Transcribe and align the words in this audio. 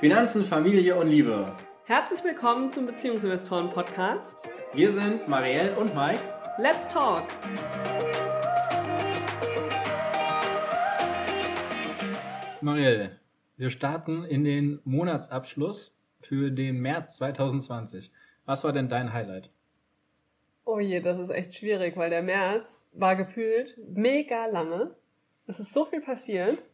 Finanzen, 0.00 0.44
Familie 0.44 0.96
und 0.96 1.08
Liebe. 1.08 1.44
Herzlich 1.86 2.24
willkommen 2.24 2.68
zum 2.68 2.86
Beziehungsinvestoren 2.86 3.68
Podcast. 3.68 4.48
Wir 4.72 4.90
sind 4.90 5.28
Marielle 5.28 5.76
und 5.76 5.94
Mike. 5.94 6.20
Let's 6.58 6.88
talk! 6.88 7.24
Marielle, 12.60 13.18
wir 13.56 13.70
starten 13.70 14.24
in 14.24 14.44
den 14.44 14.80
Monatsabschluss 14.84 15.96
für 16.20 16.50
den 16.50 16.80
März 16.80 17.16
2020. 17.16 18.10
Was 18.44 18.64
war 18.64 18.72
denn 18.72 18.88
dein 18.88 19.12
Highlight? 19.12 19.50
Oh 20.64 20.78
je, 20.78 21.00
das 21.00 21.18
ist 21.18 21.30
echt 21.30 21.54
schwierig, 21.54 21.96
weil 21.96 22.10
der 22.10 22.22
März 22.22 22.88
war 22.92 23.16
gefühlt 23.16 23.78
mega 23.88 24.46
lange. 24.46 24.94
Es 25.46 25.58
ist 25.58 25.72
so 25.72 25.84
viel 25.84 26.00
passiert, 26.00 26.64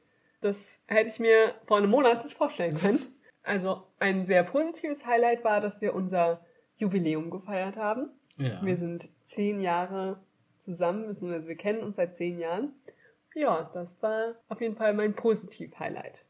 das 0.41 0.83
hätte 0.87 1.11
ich 1.11 1.19
mir 1.19 1.55
vor 1.67 1.79
einem 1.79 1.91
Monat 1.91 2.25
nicht 2.25 2.37
vorstellen 2.37 2.77
können. 2.79 3.01
Also 3.43 3.85
ein 3.99 4.27
sehr 4.27 4.43
positives 4.43 5.07
Highlight 5.07 5.45
war, 5.45 5.61
dass 5.61 5.81
wir 5.81 5.95
unser 5.95 6.45
Jubiläum 6.77 7.31
gefeiert 7.31 7.77
haben. 7.77 8.11
Ja. 8.39 8.61
Wir 8.65 8.77
sind 8.77 9.09
zehn 9.25 9.61
Jahre 9.61 10.21
zusammen, 10.59 11.07
beziehungsweise 11.07 11.49
wir 11.49 11.57
kennen 11.57 11.83
uns 11.83 11.97
seit 11.97 12.17
zehn 12.17 12.39
Jahren. 12.39 12.73
Ja, 13.35 13.71
das 13.73 14.03
war 14.03 14.35
auf 14.49 14.61
jeden 14.61 14.77
Fall 14.77 14.95
mein 14.95 15.15
Positiv-Highlight. 15.15 16.25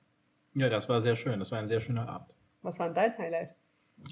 Ja, 0.54 0.68
das 0.68 0.88
war 0.88 1.00
sehr 1.00 1.16
schön. 1.16 1.38
Das 1.38 1.50
war 1.50 1.58
ein 1.58 1.68
sehr 1.68 1.80
schöner 1.80 2.08
Abend. 2.08 2.28
Was 2.62 2.78
war 2.78 2.86
denn 2.86 2.96
dein 2.96 3.18
Highlight? 3.18 3.54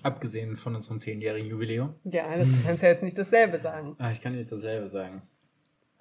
Abgesehen 0.03 0.57
von 0.57 0.75
unserem 0.75 1.01
zehnjährigen 1.01 1.49
Jubiläum. 1.49 1.95
Ja, 2.05 2.37
das 2.37 2.49
kannst 2.65 2.83
du 2.83 2.87
jetzt 2.87 3.03
nicht 3.03 3.19
dasselbe 3.19 3.59
sagen. 3.61 3.97
Ah, 3.99 4.11
ich 4.11 4.21
kann 4.21 4.35
nicht 4.35 4.51
dasselbe 4.51 4.89
sagen. 4.89 5.23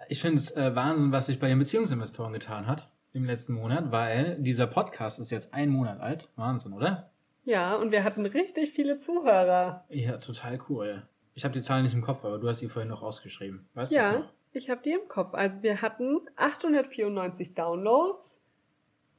Ich 0.07 0.21
finde 0.21 0.37
es 0.37 0.55
äh, 0.55 0.75
Wahnsinn, 0.75 1.11
was 1.11 1.27
sich 1.27 1.39
bei 1.39 1.47
den 1.47 1.59
Beziehungsinvestoren 1.59 2.33
getan 2.33 2.67
hat 2.67 2.92
im 3.13 3.25
letzten 3.25 3.53
Monat, 3.53 3.91
weil 3.91 4.37
dieser 4.39 4.67
Podcast 4.67 5.19
ist 5.19 5.29
jetzt 5.31 5.53
ein 5.53 5.69
Monat 5.69 5.99
alt. 6.01 6.29
Wahnsinn, 6.35 6.73
oder? 6.73 7.09
Ja, 7.45 7.75
und 7.75 7.91
wir 7.91 8.03
hatten 8.03 8.25
richtig 8.25 8.71
viele 8.71 8.97
Zuhörer. 8.97 9.83
Ja, 9.89 10.17
total 10.17 10.59
cool. 10.69 11.03
Ich 11.35 11.43
habe 11.43 11.53
die 11.53 11.61
Zahlen 11.61 11.83
nicht 11.83 11.93
im 11.93 12.01
Kopf, 12.01 12.23
aber 12.23 12.37
du 12.37 12.47
hast 12.47 12.59
sie 12.59 12.69
vorhin 12.69 12.89
noch 12.89 13.03
ausgeschrieben. 13.03 13.67
Weißt 13.73 13.91
du 13.91 13.95
Ja, 13.95 14.13
noch? 14.19 14.29
ich 14.53 14.69
habe 14.69 14.81
die 14.83 14.91
im 14.91 15.07
Kopf. 15.07 15.33
Also 15.33 15.61
wir 15.63 15.81
hatten 15.81 16.21
894 16.37 17.53
Downloads, 17.55 18.41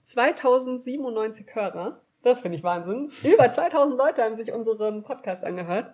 2097 0.05 1.55
Hörer. 1.55 2.01
Das 2.23 2.41
finde 2.41 2.57
ich 2.59 2.65
Wahnsinn. 2.65 3.11
Über 3.23 3.51
2000 3.51 3.99
Leute 3.99 4.23
haben 4.23 4.37
sich 4.37 4.53
unseren 4.53 5.03
Podcast 5.03 5.45
angehört. 5.45 5.93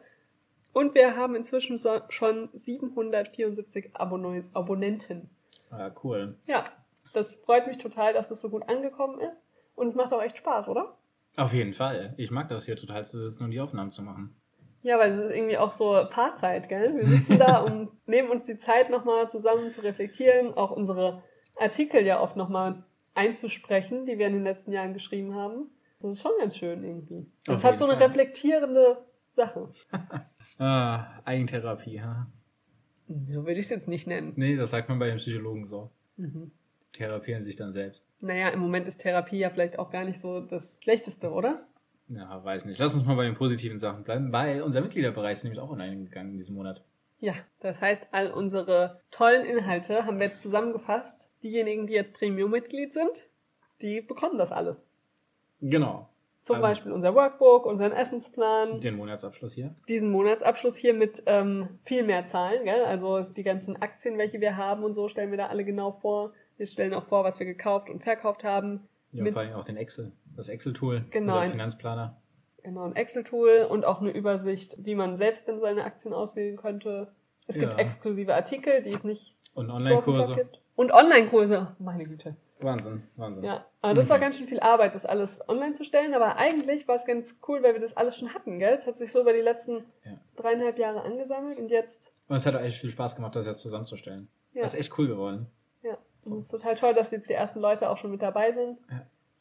Und 0.73 0.95
wir 0.95 1.17
haben 1.17 1.35
inzwischen 1.35 1.79
so 1.79 2.01
schon 2.11 2.49
774 2.53 3.91
Abonne 3.95 4.45
Abonnenten. 4.53 5.29
Ah, 5.73 5.91
cool. 6.05 6.37
Ja, 6.47 6.65
das 7.13 7.37
freut 7.37 7.67
mich 7.67 7.79
total, 7.79 8.13
dass 8.13 8.29
das 8.29 8.41
so 8.41 8.51
gut 8.51 8.69
angekommen 8.69 9.21
ist. 9.21 9.43
Und 9.75 9.87
es 9.87 9.95
macht 9.95 10.13
auch 10.13 10.23
echt 10.23 10.39
Spaß, 10.39 10.69
oder? 10.69 10.97
Auf 11.37 11.53
jeden 11.53 11.75
Fall. 11.75 12.15
Ich 12.17 12.31
mag 12.31 12.49
das 12.49 12.65
hier 12.65 12.77
total 12.77 13.07
zu 13.07 13.19
sitzen 13.19 13.45
und 13.45 13.51
die 13.51 13.61
Aufnahmen 13.61 13.93
zu 13.93 14.03
machen. 14.03 14.37
Ja, 14.83 14.99
weil 14.99 15.11
es 15.11 15.19
ist 15.19 15.31
irgendwie 15.31 15.59
auch 15.59 15.71
so 15.71 15.93
Paarzeit, 16.11 16.69
gell? 16.69 16.97
Wir 16.97 17.07
sitzen 17.07 17.39
da 17.39 17.61
und 17.65 17.91
nehmen 18.07 18.31
uns 18.31 18.45
die 18.45 18.59
Zeit 18.59 18.91
nochmal 18.91 19.31
zusammen 19.31 19.71
zu 19.71 19.83
reflektieren, 19.83 20.55
auch 20.55 20.71
unsere 20.71 21.23
Artikel 21.59 22.05
ja 22.07 22.21
oft 22.21 22.37
nochmal 22.37 22.85
einzusprechen, 23.15 24.07
die 24.07 24.19
wir 24.19 24.27
in 24.27 24.35
den 24.35 24.45
letzten 24.45 24.73
Jahren 24.73 24.95
geschrieben 24.95 25.35
haben. 25.35 25.71
Das 26.01 26.13
ist 26.13 26.23
schon 26.23 26.33
ganz 26.39 26.57
schön 26.57 26.83
irgendwie. 26.83 27.27
Es 27.47 27.63
hat 27.63 27.77
so 27.77 27.85
eine 27.85 27.97
Fall. 27.97 28.07
reflektierende 28.07 28.99
Sache. 29.33 29.73
Ah, 30.59 31.23
Eigentherapie, 31.25 32.03
ha? 32.03 32.27
So 33.09 33.47
würde 33.47 33.53
ich 33.55 33.65
es 33.65 33.71
jetzt 33.71 33.89
nicht 33.89 34.07
nennen. 34.07 34.35
Nee, 34.37 34.57
das 34.57 34.71
sagt 34.71 34.91
man 34.91 34.99
bei 34.99 35.07
den 35.07 35.17
Psychologen 35.17 35.67
so. 35.67 35.91
Mhm. 36.19 36.53
Therapieren 36.93 37.45
sich 37.45 37.57
dann 37.57 37.73
selbst. 37.73 38.05
Naja, 38.21 38.49
im 38.49 38.59
Moment 38.61 38.89
ist 38.89 38.99
Therapie 38.99 39.39
ja 39.39 39.51
vielleicht 39.51 39.79
auch 39.79 39.91
gar 39.91 40.05
nicht 40.05 40.21
so 40.21 40.41
das 40.41 40.79
Schlechteste, 40.83 41.31
oder? 41.31 41.67
Ja, 42.09 42.43
weiß 42.45 42.65
nicht. 42.65 42.79
Lass 42.81 42.95
uns 42.95 43.05
mal 43.07 43.15
bei 43.15 43.25
den 43.25 43.35
positiven 43.37 43.79
Sachen 43.79 44.03
bleiben, 44.03 44.33
weil 44.33 44.63
unser 44.63 44.81
Mitgliederbereich 44.81 45.35
ist 45.35 45.45
nämlich 45.45 45.61
auch 45.61 45.71
online 45.71 46.05
gegangen 46.05 46.33
in 46.33 46.39
diesem 46.39 46.57
Monat. 46.57 46.83
Ja, 47.21 47.35
das 47.61 47.81
heißt, 47.81 48.09
all 48.11 48.31
unsere 48.33 49.01
tollen 49.11 49.45
Inhalte 49.45 50.05
haben 50.07 50.19
wir 50.19 50.27
jetzt 50.27 50.43
zusammengefasst. 50.43 51.31
Diejenigen, 51.43 51.87
die 51.87 51.95
jetzt 51.95 52.15
Premium-Mitglied 52.15 52.93
sind, 52.93 53.29
die 53.83 54.01
bekommen 54.01 54.39
das 54.39 54.51
alles. 54.51 54.83
Genau. 55.61 56.09
Zum 56.43 56.57
Also- 56.57 56.63
Beispiel 56.67 56.93
unser 56.93 57.15
Workbook, 57.15 57.67
unseren 57.67 57.93
Essensplan, 57.93 58.81
Den 58.81 58.97
Monatsabschluss 58.97 59.53
hier. 59.55 59.75
diesen 59.89 60.11
Monatsabschluss 60.11 60.77
hier 60.77 60.95
mit 60.95 61.23
ähm, 61.27 61.79
viel 61.85 62.03
mehr 62.03 62.25
Zahlen. 62.27 62.65
Gell? 62.65 62.85
Also 62.85 63.21
die 63.23 63.43
ganzen 63.43 63.81
Aktien, 63.81 64.17
welche 64.19 64.41
wir 64.41 64.57
haben 64.57 64.83
und 64.83 64.95
so, 64.95 65.09
stellen 65.09 65.31
wir 65.31 65.39
da 65.39 65.47
alle 65.49 65.65
genau 65.65 65.93
vor. 65.93 66.33
Wir 66.61 66.67
stellen 66.67 66.93
auch 66.93 67.05
vor, 67.05 67.25
was 67.25 67.39
wir 67.39 67.47
gekauft 67.47 67.89
und 67.89 68.03
verkauft 68.03 68.45
haben. 68.45 68.87
Ja, 69.13 69.23
Mit- 69.23 69.33
vor 69.33 69.41
allem 69.41 69.55
auch 69.55 69.65
den 69.65 69.79
Excel. 69.79 70.13
Das 70.37 70.51
Excel-Tool. 70.51 71.07
Genau. 71.11 71.39
Oder 71.39 71.49
Finanzplaner. 71.51 72.19
Genau, 72.63 72.85
ein 72.85 72.95
Excel-Tool 72.97 73.67
und 73.71 73.87
auch 73.87 74.03
eine 74.03 74.11
Übersicht, 74.11 74.77
wie 74.85 74.95
man 74.95 75.17
selbst 75.17 75.49
denn 75.49 75.59
seine 75.59 75.85
Aktien 75.85 76.13
auswählen 76.13 76.59
könnte. 76.59 77.09
Es 77.47 77.55
gibt 77.57 77.73
Ja. 77.73 77.79
exklusive 77.79 78.35
Artikel, 78.35 78.83
die 78.83 78.91
es 78.91 79.05
nicht 79.05 79.37
Und 79.55 79.71
Online-Kurse. 79.71 80.35
gibt. 80.35 80.61
Und 80.77 80.93
Online-Kurse, 80.93 81.69
meine 81.79 82.05
Güte. 82.05 82.37
Wahnsinn, 82.61 83.05
Wahnsinn. 83.17 83.43
Ja, 83.43 83.65
aber 83.81 83.95
das 83.95 84.11
war 84.11 84.19
Mhm. 84.19 84.21
ganz 84.21 84.37
schön 84.37 84.47
viel 84.47 84.61
Arbeit, 84.61 84.95
das 84.95 85.07
alles 85.07 85.41
online 85.49 85.73
zu 85.73 85.85
stellen. 85.85 86.13
Aber 86.13 86.37
eigentlich 86.37 86.87
war 86.87 86.97
es 86.97 87.07
ganz 87.07 87.41
cool, 87.49 87.63
weil 87.63 87.73
wir 87.73 87.81
das 87.81 87.97
alles 87.97 88.19
schon 88.19 88.35
hatten, 88.35 88.59
gell? 88.59 88.75
Es 88.75 88.87
hat 88.87 88.99
sich 88.99 89.11
so 89.13 89.23
über 89.23 89.33
die 89.33 89.41
letzten 89.41 89.85
Ja. 90.05 90.19
dreieinhalb 90.37 90.79
Jahre 90.79 91.01
angesammelt 91.01 91.59
und 91.59 91.71
jetzt, 91.71 92.13
Und 92.29 92.37
es 92.37 92.45
hat 92.45 92.55
eigentlich 92.55 92.79
viel 92.79 92.91
Spaß 92.91 93.17
gemacht, 93.17 93.35
das 93.35 93.47
jetzt 93.47 93.61
zusammenzustellen. 93.61 94.29
ja, 94.53 94.61
Das 94.61 94.75
ist 94.75 94.81
echt 94.81 94.99
cool 94.99 95.09
geworden. 95.09 95.47
Und 96.25 96.39
es 96.39 96.47
ist 96.47 96.51
total 96.51 96.75
toll, 96.75 96.95
dass 96.95 97.11
jetzt 97.11 97.29
die 97.29 97.35
ersten 97.35 97.61
Leute 97.61 97.89
auch 97.89 97.99
schon 97.99 98.11
mit 98.11 98.23
dabei 98.23 98.53
sind. 98.53 98.79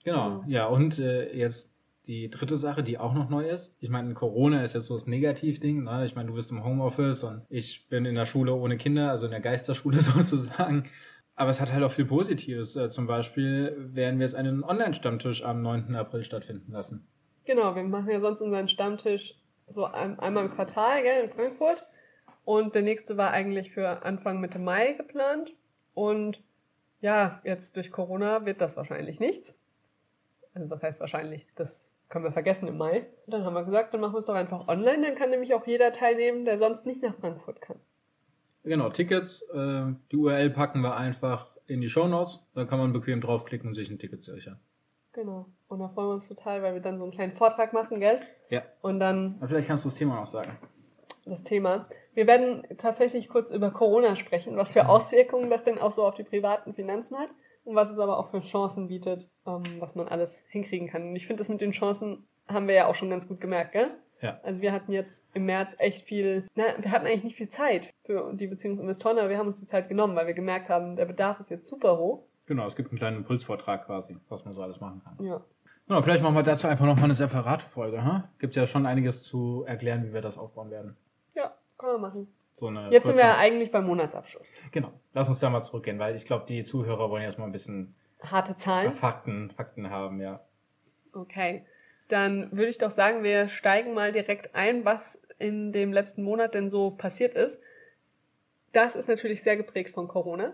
Genau, 0.04 0.44
ja, 0.48 0.66
und 0.68 0.98
äh, 1.00 1.34
jetzt 1.36 1.70
die 2.10 2.30
dritte 2.30 2.58
Sache, 2.58 2.82
die 2.82 2.98
auch 2.98 3.14
noch 3.14 3.30
neu 3.30 3.48
ist. 3.48 3.76
Ich 3.80 3.90
meine, 3.90 4.16
Corona 4.16 4.64
ist 4.64 4.74
jetzt 4.74 4.88
so 4.88 4.96
das 4.96 5.06
Negativding. 5.06 5.84
Ne? 5.84 6.06
Ich 6.06 6.16
meine, 6.16 6.30
du 6.30 6.36
bist 6.36 6.50
im 6.50 6.64
Homeoffice 6.64 7.24
und 7.24 7.44
ich 7.50 7.88
bin 7.88 8.04
in 8.06 8.16
der 8.16 8.26
Schule 8.26 8.56
ohne 8.56 8.78
Kinder, 8.78 9.12
also 9.12 9.26
in 9.26 9.32
der 9.32 9.42
Geisterschule 9.42 10.02
sozusagen. 10.02 10.90
Aber 11.36 11.52
es 11.52 11.62
hat 11.62 11.72
halt 11.72 11.84
auch 11.84 11.92
viel 11.92 12.06
Positives. 12.06 12.76
Äh, 12.76 12.90
zum 12.90 13.06
Beispiel 13.06 13.76
werden 13.78 14.20
wir 14.20 14.26
jetzt 14.26 14.36
einen 14.36 14.64
Online-Stammtisch 14.64 15.44
am 15.44 15.62
9. 15.62 15.96
April 15.96 16.24
stattfinden 16.24 16.72
lassen. 16.72 17.08
Genau, 17.46 17.76
wir 17.76 17.84
machen 17.84 18.10
ja 18.10 18.20
sonst 18.20 18.42
unseren 18.42 18.68
Stammtisch 18.68 19.36
so 19.68 19.86
ein, 19.86 20.20
einmal 20.20 20.46
im 20.46 20.52
Quartal, 20.52 21.04
gell, 21.04 21.24
in 21.24 21.30
Frankfurt. 21.30 21.86
Und 22.44 22.74
der 22.74 22.82
nächste 22.82 23.18
war 23.18 23.30
eigentlich 23.30 23.72
für 23.72 24.04
Anfang 24.04 24.40
Mitte 24.40 24.58
Mai 24.58 24.94
geplant. 24.94 25.54
Und 25.94 26.42
ja, 27.02 27.42
jetzt 27.44 27.76
durch 27.76 27.92
Corona 27.92 28.46
wird 28.46 28.62
das 28.62 28.78
wahrscheinlich 28.78 29.20
nichts. 29.20 29.58
Also 30.54 30.70
was 30.70 30.84
heißt 30.84 31.00
wahrscheinlich? 31.00 31.48
Das 31.56 31.88
können 32.10 32.26
wir 32.26 32.32
vergessen 32.32 32.68
im 32.68 32.78
Mai. 32.78 33.06
Und 33.26 33.34
dann 33.34 33.46
haben 33.46 33.54
wir 33.54 33.64
gesagt, 33.64 33.94
dann 33.94 34.02
machen 34.02 34.14
wir 34.14 34.20
es 34.20 34.26
doch 34.26 34.36
einfach 34.36 34.68
online. 34.68 35.08
Dann 35.08 35.16
kann 35.16 35.30
nämlich 35.30 35.54
auch 35.54 35.66
jeder 35.68 35.92
teilnehmen, 35.92 36.46
der 36.46 36.58
sonst 36.58 36.86
nicht 36.86 37.02
nach 37.02 37.16
Frankfurt 37.16 37.62
kann. 37.62 37.78
Genau, 38.64 38.90
Tickets, 38.90 39.42
äh, 39.54 39.86
die 40.12 40.18
URL 40.18 40.50
packen 40.50 40.82
wir 40.82 40.96
einfach 40.98 41.48
in 41.68 41.82
die 41.82 41.90
Show 41.90 42.08
Notes. 42.08 42.46
Da 42.56 42.66
kann 42.66 42.80
man 42.80 42.92
bequem 42.92 43.22
draufklicken 43.22 43.70
und 43.70 43.76
sich 43.76 43.90
ein 43.90 44.00
Ticket 44.00 44.24
sichern. 44.24 44.60
Genau. 45.14 45.48
Und 45.68 45.80
da 45.80 45.88
freuen 45.88 46.10
wir 46.10 46.14
uns 46.16 46.28
total, 46.28 46.62
weil 46.62 46.74
wir 46.74 46.82
dann 46.82 46.98
so 46.98 47.04
einen 47.04 47.14
kleinen 47.14 47.34
Vortrag 47.34 47.74
machen, 47.74 48.00
gell? 48.00 48.22
Ja. 48.50 48.64
Und 48.82 49.00
dann 49.00 49.36
Aber 49.40 49.48
vielleicht 49.48 49.68
kannst 49.68 49.86
du 49.86 49.90
das 49.90 49.98
Thema 49.98 50.16
noch 50.16 50.26
sagen. 50.26 50.58
das 51.26 51.44
Thema. 51.44 51.88
Wir 52.20 52.28
werden 52.28 52.64
tatsächlich 52.78 53.30
kurz 53.30 53.50
über 53.50 53.72
Corona 53.72 54.18
sprechen, 54.18 54.58
was 54.58 54.74
für 54.74 54.90
Auswirkungen 54.90 55.50
das 55.50 55.64
denn 55.64 55.80
auch 55.80 55.92
so 55.92 56.06
auf 56.06 56.16
die 56.16 56.26
privaten 56.26 56.74
Finanzen 56.74 57.18
hat 57.18 57.30
und 57.64 57.78
was 57.78 57.90
es 57.90 57.98
aber 57.98 58.20
auch 58.20 58.30
für 58.30 58.42
Chancen 58.42 58.90
bietet, 58.90 59.30
ähm, 59.48 59.64
was 59.80 59.96
man 59.96 60.10
alles 60.10 60.44
hinkriegen 60.50 60.90
kann. 60.90 61.04
Und 61.04 61.16
ich 61.16 61.26
finde, 61.26 61.40
das 61.40 61.48
mit 61.48 61.62
den 61.62 61.72
Chancen 61.72 62.28
haben 62.50 62.68
wir 62.68 62.76
ja 62.76 62.88
auch 62.88 62.96
schon 62.96 63.10
ganz 63.10 63.26
gut 63.26 63.40
gemerkt, 63.40 63.72
gell? 63.72 63.92
Ja. 64.22 64.38
Also 64.44 64.62
wir 64.62 64.74
hatten 64.74 64.92
jetzt 64.92 65.34
im 65.34 65.46
März 65.46 65.78
echt 65.78 66.04
viel, 66.04 66.46
na, 66.56 66.66
wir 66.78 66.92
hatten 66.92 67.06
eigentlich 67.06 67.24
nicht 67.24 67.38
viel 67.38 67.48
Zeit 67.48 67.94
für 68.04 68.34
die 68.34 68.48
Beziehungsinvestoren, 68.48 69.18
aber 69.18 69.30
wir 69.30 69.38
haben 69.38 69.48
uns 69.48 69.62
die 69.62 69.68
Zeit 69.68 69.88
genommen, 69.88 70.18
weil 70.18 70.28
wir 70.28 70.34
gemerkt 70.34 70.70
haben, 70.70 70.98
der 70.98 71.06
Bedarf 71.06 71.40
ist 71.40 71.50
jetzt 71.50 71.70
super 71.70 71.98
hoch. 71.98 72.26
Genau, 72.48 72.68
es 72.68 72.76
gibt 72.76 72.90
einen 72.90 73.00
kleinen 73.00 73.16
Impulsvortrag 73.16 73.86
quasi, 73.86 74.18
was 74.28 74.44
man 74.44 74.54
so 74.54 74.62
alles 74.62 74.82
machen 74.82 75.02
kann. 75.06 75.26
Ja. 75.26 75.40
Genau, 75.88 76.02
vielleicht 76.02 76.22
machen 76.22 76.36
wir 76.36 76.44
dazu 76.44 76.68
einfach 76.68 76.86
nochmal 76.86 77.06
eine 77.06 77.14
separate 77.14 77.66
Folge. 77.66 78.04
Huh? 78.04 78.24
Gibt 78.40 78.58
ja 78.58 78.68
schon 78.68 78.86
einiges 78.86 79.24
zu 79.24 79.64
erklären, 79.66 80.06
wie 80.06 80.14
wir 80.14 80.22
das 80.22 80.38
aufbauen 80.38 80.70
werden. 80.70 80.98
Können 81.80 81.94
wir 81.94 81.98
machen. 81.98 82.34
So 82.58 82.68
eine 82.68 82.92
Jetzt 82.92 83.08
sind 83.08 83.18
wir 83.18 83.38
eigentlich 83.38 83.72
beim 83.72 83.88
Monatsabschluss. 83.88 84.54
Genau, 84.72 84.92
lass 85.14 85.30
uns 85.30 85.40
da 85.40 85.50
mal 85.50 85.64
zurückgehen, 85.64 85.98
weil 85.98 86.16
ich 86.16 86.26
glaube, 86.26 86.46
die 86.46 86.64
Zuhörer 86.64 87.10
wollen 87.10 87.24
erstmal 87.24 87.48
ein 87.48 87.54
bisschen 87.54 87.96
Harte 88.22 88.58
Zahlen. 88.58 88.92
Fakten, 88.92 89.50
Fakten 89.52 89.90
haben, 89.90 90.22
ja. 90.22 90.42
Okay, 91.14 91.66
dann 92.10 92.52
würde 92.52 92.70
ich 92.70 92.78
doch 92.78 92.92
sagen, 92.92 93.24
wir 93.24 93.48
steigen 93.48 93.94
mal 93.94 94.12
direkt 94.12 94.56
ein, 94.56 94.84
was 94.84 95.22
in 95.38 95.72
dem 95.72 95.94
letzten 95.94 96.22
Monat 96.22 96.54
denn 96.54 96.70
so 96.70 96.92
passiert 96.92 97.34
ist. 97.34 97.62
Das 98.74 98.96
ist 98.96 99.08
natürlich 99.08 99.42
sehr 99.42 99.56
geprägt 99.56 99.92
von 99.92 100.10
Corona, 100.10 100.54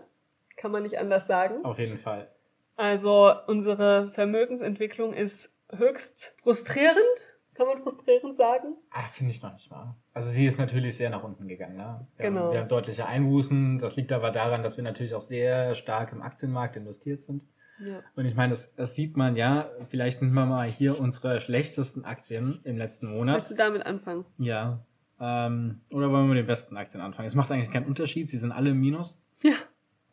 kann 0.56 0.70
man 0.70 0.84
nicht 0.84 0.98
anders 0.98 1.26
sagen. 1.26 1.64
Auf 1.64 1.78
jeden 1.78 1.98
Fall. 1.98 2.30
Also 2.76 3.32
unsere 3.48 4.10
Vermögensentwicklung 4.12 5.12
ist 5.12 5.58
höchst 5.76 6.36
frustrierend, 6.42 7.35
kann 7.56 7.66
man 7.66 7.82
frustrierend 7.82 8.36
sagen. 8.36 8.76
Ah, 8.90 9.02
finde 9.06 9.32
ich 9.32 9.42
noch 9.42 9.52
nicht 9.52 9.70
mal. 9.70 9.94
Also 10.14 10.28
sie 10.30 10.46
ist 10.46 10.58
natürlich 10.58 10.96
sehr 10.96 11.10
nach 11.10 11.22
unten 11.22 11.48
gegangen. 11.48 11.76
Ne? 11.76 12.06
Wir, 12.16 12.26
Genau. 12.26 12.40
haben, 12.46 12.52
wir 12.52 12.60
haben 12.60 12.68
deutliche 12.68 13.06
Einbußen. 13.06 13.78
Das 13.78 13.96
liegt 13.96 14.12
aber 14.12 14.30
daran, 14.30 14.62
dass 14.62 14.76
wir 14.76 14.84
natürlich 14.84 15.14
auch 15.14 15.20
sehr 15.20 15.74
stark 15.74 16.12
im 16.12 16.22
Aktienmarkt 16.22 16.76
investiert 16.76 17.22
sind. 17.22 17.44
Ja. 17.78 18.00
Und 18.14 18.24
ich 18.24 18.34
meine, 18.34 18.50
das, 18.50 18.74
das 18.74 18.94
sieht 18.94 19.16
man 19.16 19.36
ja, 19.36 19.68
vielleicht 19.90 20.22
nehmen 20.22 20.32
wir 20.34 20.46
mal 20.46 20.66
hier 20.68 20.98
unsere 20.98 21.40
schlechtesten 21.40 22.04
Aktien 22.04 22.60
im 22.64 22.78
letzten 22.78 23.10
Monat. 23.10 23.36
Willst 23.36 23.50
du 23.50 23.54
damit 23.56 23.84
anfangen? 23.84 24.24
Ja. 24.38 24.80
Ähm, 25.20 25.80
oder 25.90 26.10
wollen 26.10 26.24
wir 26.24 26.34
mit 26.34 26.38
den 26.38 26.46
besten 26.46 26.76
Aktien 26.76 27.02
anfangen? 27.02 27.26
Es 27.26 27.34
macht 27.34 27.50
eigentlich 27.52 27.70
keinen 27.70 27.86
Unterschied, 27.86 28.30
sie 28.30 28.38
sind 28.38 28.52
alle 28.52 28.70
im 28.70 28.80
Minus. 28.80 29.18
Ja. 29.42 29.52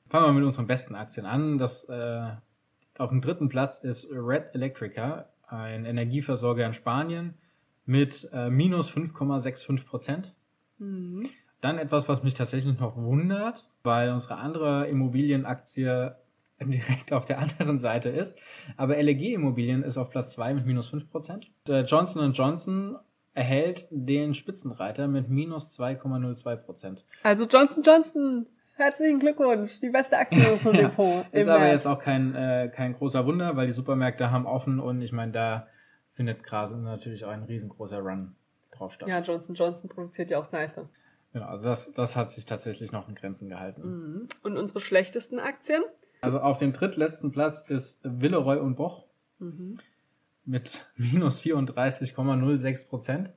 Fangen 0.09 0.25
wir 0.27 0.33
mit 0.33 0.43
unseren 0.43 0.67
besten 0.67 0.93
Aktien 0.95 1.25
an. 1.25 1.57
Das, 1.57 1.85
äh, 1.89 2.27
auf 2.97 3.09
dem 3.09 3.21
dritten 3.21 3.49
Platz 3.49 3.79
ist 3.79 4.07
Red 4.11 4.53
Electrica, 4.53 5.29
ein 5.53 5.85
Energieversorger 5.85 6.65
in 6.65 6.73
Spanien 6.73 7.35
mit 7.85 8.29
äh, 8.33 8.49
minus 8.49 8.91
5,65 8.91 9.85
Prozent. 9.85 10.33
Mhm. 10.79 11.29
Dann 11.61 11.77
etwas, 11.77 12.09
was 12.09 12.23
mich 12.23 12.33
tatsächlich 12.33 12.77
noch 12.77 12.97
wundert, 12.97 13.69
weil 13.83 14.11
unsere 14.11 14.35
andere 14.35 14.87
Immobilienaktie 14.87 16.11
direkt 16.61 17.13
auf 17.13 17.25
der 17.25 17.39
anderen 17.39 17.79
Seite 17.79 18.09
ist. 18.09 18.37
Aber 18.77 19.01
LEG 19.01 19.33
Immobilien 19.33 19.83
ist 19.83 19.97
auf 19.97 20.09
Platz 20.09 20.33
2 20.33 20.55
mit 20.55 20.65
minus 20.65 20.93
5%. 20.93 21.45
Äh, 21.69 21.81
Johnson 21.81 22.33
Johnson 22.33 22.97
erhält 23.33 23.87
den 23.89 24.33
Spitzenreiter 24.33 25.07
mit 25.07 25.29
minus 25.29 25.67
2,02%. 25.79 27.03
Also 27.23 27.45
Johnson 27.45 27.83
Johnson, 27.83 28.47
herzlichen 28.83 29.19
Glückwunsch, 29.19 29.79
die 29.79 29.89
beste 29.89 30.17
Aktie 30.17 30.39
Ja, 30.63 30.71
Depot. 30.71 31.25
Ist 31.31 31.43
im 31.45 31.49
aber 31.49 31.59
März. 31.59 31.73
jetzt 31.73 31.87
auch 31.87 31.99
kein, 31.99 32.35
äh, 32.35 32.71
kein 32.73 32.93
großer 32.93 33.25
Wunder, 33.25 33.55
weil 33.55 33.67
die 33.67 33.73
Supermärkte 33.73 34.31
haben 34.31 34.45
offen 34.45 34.79
und 34.79 35.01
ich 35.01 35.11
meine, 35.11 35.31
da 35.31 35.67
findet 36.13 36.43
gerade 36.43 36.77
natürlich 36.77 37.25
auch 37.25 37.29
ein 37.31 37.43
riesengroßer 37.43 37.99
Run 37.99 38.35
drauf 38.71 38.93
statt. 38.93 39.07
Ja, 39.09 39.19
Johnson 39.21 39.55
Johnson 39.55 39.89
produziert 39.89 40.29
ja 40.29 40.37
auch 40.39 40.45
Seife. 40.45 40.87
Genau, 41.33 41.47
also 41.47 41.65
das, 41.65 41.91
das 41.93 42.15
hat 42.15 42.29
sich 42.31 42.45
tatsächlich 42.45 42.91
noch 42.91 43.09
in 43.09 43.15
Grenzen 43.15 43.49
gehalten. 43.49 43.81
Mhm. 43.81 44.27
Und 44.43 44.57
unsere 44.57 44.79
schlechtesten 44.79 45.39
Aktien? 45.39 45.81
Also 46.21 46.39
auf 46.39 46.59
dem 46.59 46.73
drittletzten 46.73 47.31
Platz 47.31 47.65
ist 47.67 47.99
Villeroy 48.03 48.59
und 48.59 48.75
Boch 48.75 49.05
Mhm. 49.39 49.79
mit 50.45 50.85
minus 50.95 51.39
34,06 51.41 52.87
Prozent. 52.87 53.33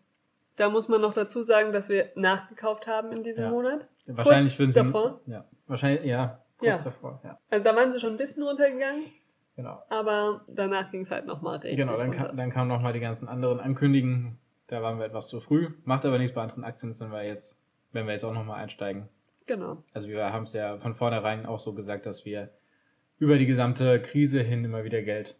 Da 0.56 0.70
muss 0.70 0.88
man 0.88 1.00
noch 1.00 1.14
dazu 1.14 1.42
sagen, 1.42 1.72
dass 1.72 1.88
wir 1.88 2.10
nachgekauft 2.16 2.86
haben 2.86 3.12
in 3.12 3.22
diesem 3.22 3.44
Ja. 3.44 3.50
Monat. 3.50 3.88
Wahrscheinlich 4.06 4.58
würden 4.58 4.72
sie. 4.72 4.80
davor? 4.82 5.20
Ja, 5.26 5.44
wahrscheinlich, 5.66 6.04
ja, 6.04 6.42
kurz 6.58 6.68
Ja. 6.68 6.78
davor, 6.78 7.20
ja. 7.24 7.38
Also 7.50 7.64
da 7.64 7.74
waren 7.76 7.90
sie 7.92 8.00
schon 8.00 8.10
ein 8.12 8.16
bisschen 8.16 8.42
runtergegangen, 8.42 9.02
Genau. 9.56 9.82
aber 9.88 10.42
danach 10.48 10.90
ging 10.90 11.02
es 11.02 11.10
halt 11.10 11.26
nochmal 11.26 11.56
richtig 11.58 11.76
Genau, 11.76 11.96
dann, 11.96 12.10
runter. 12.10 12.26
kam, 12.28 12.36
dann 12.36 12.50
kamen 12.50 12.68
nochmal 12.68 12.92
die 12.92 13.00
ganzen 13.00 13.28
anderen 13.28 13.60
Ankündigungen. 13.60 14.38
Da 14.68 14.82
waren 14.82 14.98
wir 14.98 15.06
etwas 15.06 15.28
zu 15.28 15.40
früh. 15.40 15.68
Macht 15.84 16.04
aber 16.04 16.18
nichts 16.18 16.34
bei 16.34 16.42
anderen 16.42 16.64
Aktien, 16.64 16.92
sind 16.92 17.10
wir 17.12 17.24
jetzt, 17.24 17.60
wenn 17.92 18.06
wir 18.06 18.12
jetzt 18.14 18.24
auch 18.24 18.34
nochmal 18.34 18.60
einsteigen. 18.62 19.08
Genau. 19.46 19.82
Also 19.94 20.08
wir 20.08 20.32
haben 20.32 20.42
es 20.42 20.52
ja 20.54 20.76
von 20.78 20.94
vornherein 20.94 21.46
auch 21.46 21.60
so 21.60 21.72
gesagt, 21.72 22.04
dass 22.06 22.24
wir 22.24 22.50
über 23.18 23.38
die 23.38 23.46
gesamte 23.46 24.02
Krise 24.02 24.40
hin 24.42 24.64
immer 24.64 24.82
wieder 24.84 25.02
Geld 25.02 25.36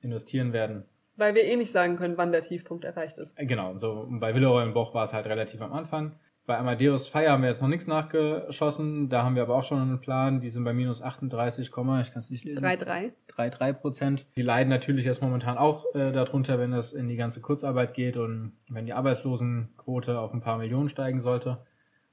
investieren 0.00 0.52
werden. 0.54 0.84
Weil 1.16 1.34
wir 1.34 1.44
eh 1.44 1.56
nicht 1.56 1.70
sagen 1.70 1.96
können, 1.96 2.16
wann 2.16 2.32
der 2.32 2.40
Tiefpunkt 2.40 2.84
erreicht 2.84 3.18
ist. 3.18 3.38
Äh, 3.38 3.44
Genau, 3.44 3.76
so 3.76 3.92
und 3.92 4.18
bei 4.20 4.34
Villeroy 4.34 4.62
und 4.64 4.72
Boch 4.72 4.94
war 4.94 5.04
es 5.04 5.12
halt 5.12 5.26
relativ 5.26 5.60
am 5.60 5.74
Anfang. 5.74 6.16
Bei 6.50 6.58
Amadeus 6.58 7.06
Fire 7.06 7.30
haben 7.30 7.42
wir 7.44 7.48
jetzt 7.48 7.62
noch 7.62 7.68
nichts 7.68 7.86
nachgeschossen. 7.86 9.08
Da 9.08 9.22
haben 9.22 9.36
wir 9.36 9.42
aber 9.42 9.54
auch 9.54 9.62
schon 9.62 9.78
einen 9.78 10.00
Plan. 10.00 10.40
Die 10.40 10.50
sind 10.50 10.64
bei 10.64 10.72
minus 10.72 11.00
38, 11.00 11.68
ich 11.68 11.72
kann 11.72 12.02
es 12.16 12.28
nicht 12.28 12.42
lesen. 12.42 12.64
3,3. 12.64 13.12
3,3 13.28 13.72
Prozent. 13.72 14.26
Die 14.36 14.42
leiden 14.42 14.68
natürlich 14.68 15.04
jetzt 15.04 15.22
momentan 15.22 15.58
auch 15.58 15.84
äh, 15.94 16.10
darunter, 16.10 16.58
wenn 16.58 16.72
es 16.72 16.92
in 16.92 17.06
die 17.06 17.14
ganze 17.14 17.40
Kurzarbeit 17.40 17.94
geht 17.94 18.16
und 18.16 18.58
wenn 18.68 18.84
die 18.84 18.94
Arbeitslosenquote 18.94 20.18
auf 20.18 20.34
ein 20.34 20.40
paar 20.40 20.58
Millionen 20.58 20.88
steigen 20.88 21.20
sollte. 21.20 21.64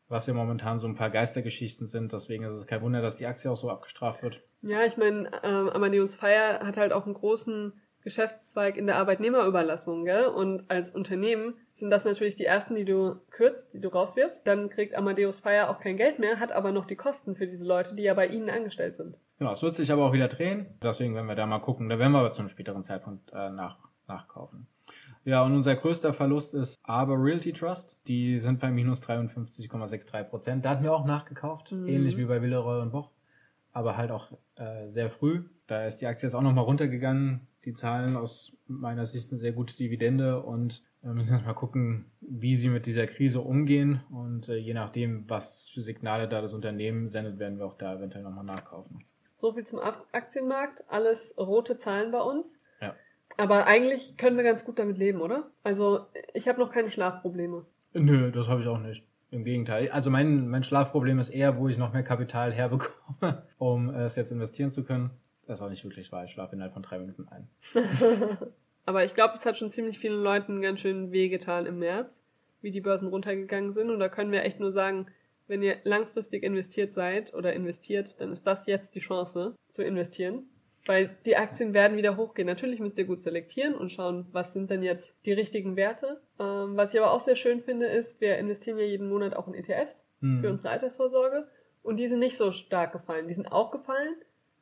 Was 0.08 0.28
ja 0.28 0.36
momentan 0.36 0.78
so 0.78 0.88
ein 0.88 0.94
paar 0.94 1.10
Geistergeschichten 1.10 1.88
sind. 1.88 2.14
Deswegen 2.14 2.44
ist 2.44 2.58
es 2.58 2.68
kein 2.68 2.84
Wunder, 2.84 3.02
dass 3.02 3.18
die 3.18 3.26
Aktie 3.26 3.50
auch 3.50 3.58
so 3.58 3.72
abgestraft 3.72 4.22
wird. 4.22 4.44
Ja, 4.62 4.86
ich 4.86 4.98
meine, 4.98 5.32
ähm, 5.42 5.70
Amadeus 5.70 6.14
Fire 6.14 6.60
hat 6.62 6.78
halt 6.78 6.94
auch 6.94 7.06
einen 7.06 7.16
großen 7.16 7.74
Geschäftszweig 8.08 8.78
in 8.78 8.88
der 8.88 8.96
Arbeitnehmerüberlassung, 8.96 10.06
gell? 10.06 10.28
Und 10.28 10.64
als 10.72 10.92
Unternehmen 10.92 11.56
sind 11.74 11.90
das 11.90 12.06
natürlich 12.06 12.38
die 12.38 12.46
ersten, 12.46 12.76
die 12.76 12.86
du 12.86 13.16
kürzt, 13.32 13.74
die 13.74 13.82
du 13.82 13.90
rauswirfst. 13.90 14.48
Dann 14.48 14.70
kriegt 14.70 14.96
Amadeus 14.96 15.42
Fire 15.42 15.70
auch 15.70 15.80
kein 15.82 15.98
Geld 15.98 16.18
mehr, 16.18 16.40
hat 16.40 16.54
aber 16.54 16.72
noch 16.72 16.86
die 16.86 16.96
Kosten 16.96 17.36
für 17.36 17.48
diese 17.48 17.66
Leute, 17.66 17.96
die 17.96 18.04
ja 18.04 18.14
bei 18.14 18.28
ihnen 18.28 18.50
angestellt 18.50 18.96
sind. 18.96 19.18
Genau, 19.40 19.52
es 19.52 19.62
wird 19.62 19.76
sich 19.76 19.92
aber 19.92 20.06
auch 20.06 20.14
wieder 20.14 20.30
drehen. 20.30 20.68
Deswegen 20.82 21.16
werden 21.16 21.28
wir 21.28 21.36
da 21.36 21.46
mal 21.46 21.60
gucken. 21.60 21.90
Da 21.90 22.00
werden 22.00 22.14
wir 22.14 22.20
aber 22.20 22.32
zu 22.32 22.42
einem 22.42 22.50
späteren 22.50 22.84
Zeitpunkt 22.86 23.30
äh, 23.34 23.50
nach, 23.50 23.78
nachkaufen. 24.08 24.68
Ja, 25.26 25.44
und 25.44 25.54
unser 25.54 25.76
größter 25.76 26.14
Verlust 26.14 26.54
ist 26.54 26.80
Aber 26.84 27.16
Realty 27.22 27.52
Trust. 27.52 27.98
Die 28.08 28.40
sind 28.40 28.62
bei 28.62 28.72
minus 28.72 29.02
53,63 29.04 30.24
Prozent. 30.24 30.64
Da 30.64 30.70
hatten 30.70 30.84
wir 30.84 30.94
auch 30.94 31.04
nachgekauft, 31.06 31.74
Mhm. 31.74 31.88
ähnlich 31.88 32.16
wie 32.16 32.24
bei 32.24 32.42
Villeroy 32.42 32.82
und 32.82 32.92
Boch. 32.92 33.12
Aber 33.74 33.98
halt 33.98 34.12
auch 34.12 34.32
äh, 34.56 34.88
sehr 34.88 35.10
früh. 35.10 35.44
Da 35.68 35.86
ist 35.86 35.98
die 35.98 36.08
Aktie 36.08 36.26
jetzt 36.28 36.34
auch 36.36 36.42
nochmal 36.42 36.64
runtergegangen. 36.64 37.46
Die 37.68 37.74
zahlen 37.74 38.16
aus 38.16 38.54
meiner 38.68 39.06
Sicht 39.06 39.30
eine 39.30 39.38
sehr 39.40 39.52
gute 39.52 39.76
Dividende 39.76 40.42
und 40.42 40.84
wir 41.02 41.12
müssen 41.12 41.34
jetzt 41.36 41.46
mal 41.46 41.52
gucken, 41.52 42.06
wie 42.22 42.56
sie 42.56 42.70
mit 42.70 42.86
dieser 42.86 43.08
Krise 43.08 43.42
umgehen. 43.42 44.00
Und 44.10 44.48
äh, 44.48 44.56
je 44.56 44.74
nachdem, 44.74 45.30
was 45.30 45.68
für 45.68 45.82
Signale 45.82 46.30
da 46.30 46.42
das 46.42 46.54
Unternehmen 46.54 47.10
sendet, 47.10 47.40
werden 47.40 47.58
wir 47.60 47.66
auch 47.66 47.78
da 47.78 47.96
eventuell 47.96 48.24
nochmal 48.24 48.46
nachkaufen. 48.46 49.04
So 49.36 49.52
viel 49.52 49.66
zum 49.66 49.80
Ak- 49.80 50.06
Aktienmarkt. 50.14 50.86
Alles 50.88 51.34
rote 51.38 51.78
Zahlen 51.78 52.14
bei 52.14 52.22
uns. 52.22 52.58
Ja. 52.82 52.96
Aber 53.36 53.66
eigentlich 53.68 54.16
können 54.16 54.38
wir 54.38 54.46
ganz 54.46 54.64
gut 54.64 54.80
damit 54.80 54.98
leben, 54.98 55.20
oder? 55.20 55.52
Also, 55.62 56.06
ich 56.34 56.48
habe 56.48 56.60
noch 56.60 56.72
keine 56.72 56.90
Schlafprobleme. 56.90 57.66
Nö, 57.94 58.32
das 58.32 58.48
habe 58.48 58.62
ich 58.62 58.68
auch 58.70 58.80
nicht. 58.80 59.04
Im 59.30 59.44
Gegenteil. 59.44 59.90
Also 59.92 60.10
mein, 60.10 60.48
mein 60.48 60.64
Schlafproblem 60.64 61.20
ist 61.20 61.32
eher, 61.32 61.58
wo 61.58 61.68
ich 61.68 61.78
noch 61.78 61.92
mehr 61.92 62.04
Kapital 62.04 62.54
herbekomme, 62.54 63.44
um 63.58 63.90
es 63.90 64.16
jetzt 64.16 64.32
investieren 64.32 64.72
zu 64.72 64.86
können. 64.86 65.10
Das 65.48 65.60
ist 65.60 65.66
auch 65.66 65.70
nicht 65.70 65.84
wirklich 65.84 66.12
wahr. 66.12 66.26
Ich 66.26 66.32
schlafe 66.32 66.56
innerhalb 66.56 66.74
von 66.74 66.84
drei 66.84 67.00
Minuten 67.00 67.28
ein. 67.30 67.50
Aber 68.86 69.04
ich 69.04 69.14
glaube, 69.14 69.34
es 69.36 69.46
hat 69.46 69.58
schon 69.58 69.72
ziemlich 69.72 70.00
vielen 70.00 70.22
Leuten 70.22 70.62
ganz 70.62 70.80
schön 70.82 71.12
wehgetan 71.12 71.66
im 71.66 71.80
März, 71.80 72.22
wie 72.62 72.72
die 72.72 72.82
Börsen 72.82 73.08
runtergegangen 73.10 73.74
sind. 73.74 73.90
Und 73.90 74.00
da 74.00 74.10
können 74.10 74.32
wir 74.32 74.44
echt 74.44 74.60
nur 74.60 74.72
sagen, 74.72 75.08
wenn 75.48 75.62
ihr 75.62 75.78
langfristig 75.84 76.44
investiert 76.44 76.94
seid 76.94 77.34
oder 77.34 77.54
investiert, 77.54 78.20
dann 78.20 78.32
ist 78.32 78.46
das 78.46 78.66
jetzt 78.68 78.96
die 78.96 79.00
Chance 79.00 79.56
zu 79.70 79.84
investieren. 79.84 80.50
Weil 80.86 81.18
die 81.26 81.36
Aktien 81.36 81.74
werden 81.74 81.98
wieder 81.98 82.16
hochgehen. 82.16 82.46
Natürlich 82.48 82.80
müsst 82.80 82.98
ihr 82.98 83.06
gut 83.06 83.22
selektieren 83.22 83.76
und 83.76 83.92
schauen, 83.92 84.26
was 84.32 84.54
sind 84.54 84.70
denn 84.70 84.84
jetzt 84.84 85.18
die 85.26 85.34
richtigen 85.34 85.76
Werte. 85.76 86.22
Ähm, 86.40 86.78
was 86.78 86.94
ich 86.94 87.00
aber 87.00 87.12
auch 87.12 87.20
sehr 87.20 87.36
schön 87.36 87.60
finde, 87.62 87.88
ist, 87.88 88.22
wir 88.22 88.38
investieren 88.38 88.78
ja 88.78 88.86
jeden 88.86 89.10
Monat 89.10 89.36
auch 89.36 89.48
in 89.48 89.54
ETFs 89.54 90.04
Hm. 90.22 90.42
für 90.42 90.50
unsere 90.50 90.70
Altersvorsorge. 90.70 91.48
Und 91.84 91.98
die 91.98 92.08
sind 92.08 92.20
nicht 92.20 92.38
so 92.38 92.52
stark 92.52 92.92
gefallen. 92.92 93.28
Die 93.28 93.34
sind 93.34 93.52
auch 93.52 93.72
gefallen, 93.72 94.16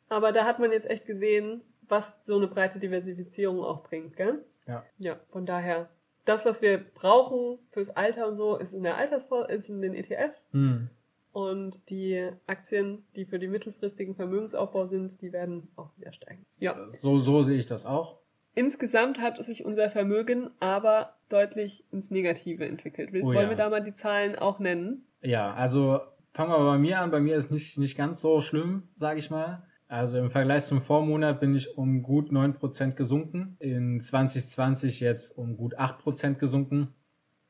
aber 0.09 0.31
da 0.31 0.45
hat 0.45 0.59
man 0.59 0.71
jetzt 0.71 0.89
echt 0.89 1.05
gesehen, 1.05 1.61
was 1.87 2.13
so 2.23 2.35
eine 2.35 2.47
breite 2.47 2.79
Diversifizierung 2.79 3.63
auch 3.63 3.83
bringt, 3.83 4.15
gell? 4.15 4.43
Ja. 4.67 4.83
Ja, 4.97 5.19
von 5.27 5.45
daher, 5.45 5.89
das, 6.25 6.45
was 6.45 6.62
wir 6.62 6.77
brauchen 6.77 7.59
fürs 7.69 7.89
Alter 7.89 8.27
und 8.27 8.35
so, 8.35 8.57
ist 8.57 8.74
in 8.74 8.83
der 8.83 8.97
Altersvor 8.97 9.50
ist 9.50 9.69
in 9.69 9.81
den 9.81 9.93
ETFs. 9.93 10.47
Hm. 10.51 10.89
Und 11.31 11.89
die 11.89 12.29
Aktien, 12.47 13.03
die 13.15 13.25
für 13.25 13.39
den 13.39 13.51
mittelfristigen 13.51 14.15
Vermögensaufbau 14.15 14.85
sind, 14.85 15.21
die 15.21 15.33
werden 15.33 15.67
auch 15.75 15.89
wieder 15.97 16.13
steigen. 16.13 16.45
Ja. 16.59 16.88
So, 17.01 17.17
so 17.19 17.43
sehe 17.43 17.57
ich 17.57 17.65
das 17.65 17.85
auch. 17.85 18.19
Insgesamt 18.53 19.19
hat 19.19 19.43
sich 19.43 19.65
unser 19.65 19.89
Vermögen 19.89 20.50
aber 20.62 21.17
deutlich 21.27 21.83
ins 21.91 22.09
Negative 22.09 22.65
entwickelt. 22.65 23.12
Willst, 23.12 23.27
Oh 23.29 23.33
wollen 23.33 23.47
ja. 23.47 23.50
wir 23.50 23.57
da 23.57 23.69
mal 23.69 23.83
die 23.83 23.93
Zahlen 23.93 24.38
auch 24.38 24.59
nennen? 24.59 25.05
Ja, 25.21 25.53
also 25.53 26.00
fangen 26.33 26.51
wir 26.51 26.71
bei 26.71 26.77
mir 26.77 27.01
an. 27.01 27.12
Bei 27.12 27.19
mir 27.19 27.35
ist 27.35 27.51
nicht, 27.51 27.77
nicht 27.77 27.97
ganz 27.97 28.21
so 28.21 28.39
schlimm, 28.39 28.88
sage 28.95 29.19
ich 29.19 29.29
mal. 29.29 29.67
Also 29.88 30.18
im 30.18 30.32
Vergleich 30.32 30.65
zum 30.65 30.82
Vormonat 30.82 31.39
bin 31.39 31.56
ich 31.56 31.77
um 31.77 32.01
gut 32.01 32.32
9% 32.32 32.96
gesunken. 32.96 33.56
In 33.60 34.01
2020 34.01 35.00
jetzt 35.00 35.38
um 35.38 35.58
gut 35.58 35.77
8% 35.77 36.36
gesunken. 36.36 36.94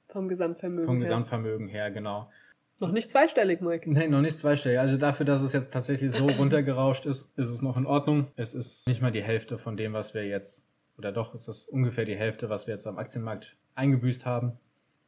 Vom 0.09 0.27
Gesamtvermögen. 0.27 0.85
Vom 0.85 0.97
her. 0.97 1.05
Gesamtvermögen 1.05 1.67
her, 1.67 1.91
genau. 1.91 2.29
Noch 2.81 2.91
nicht 2.91 3.09
zweistellig, 3.09 3.61
Mike. 3.61 3.89
Nee, 3.89 4.07
noch 4.07 4.21
nicht 4.21 4.39
zweistellig. 4.39 4.79
Also 4.79 4.97
dafür, 4.97 5.25
dass 5.25 5.41
es 5.41 5.53
jetzt 5.53 5.71
tatsächlich 5.71 6.11
so 6.11 6.27
runtergerauscht 6.37 7.05
ist, 7.05 7.31
ist 7.37 7.49
es 7.49 7.61
noch 7.61 7.77
in 7.77 7.85
Ordnung. 7.85 8.27
Es 8.35 8.53
ist 8.53 8.87
nicht 8.87 9.01
mal 9.01 9.11
die 9.11 9.23
Hälfte 9.23 9.57
von 9.57 9.77
dem, 9.77 9.93
was 9.93 10.13
wir 10.13 10.27
jetzt, 10.27 10.65
oder 10.97 11.13
doch, 11.13 11.33
ist 11.33 11.47
es 11.47 11.67
ungefähr 11.67 12.03
die 12.03 12.15
Hälfte, 12.15 12.49
was 12.49 12.67
wir 12.67 12.73
jetzt 12.73 12.85
am 12.85 12.97
Aktienmarkt 12.97 13.55
eingebüßt 13.75 14.25
haben 14.25 14.59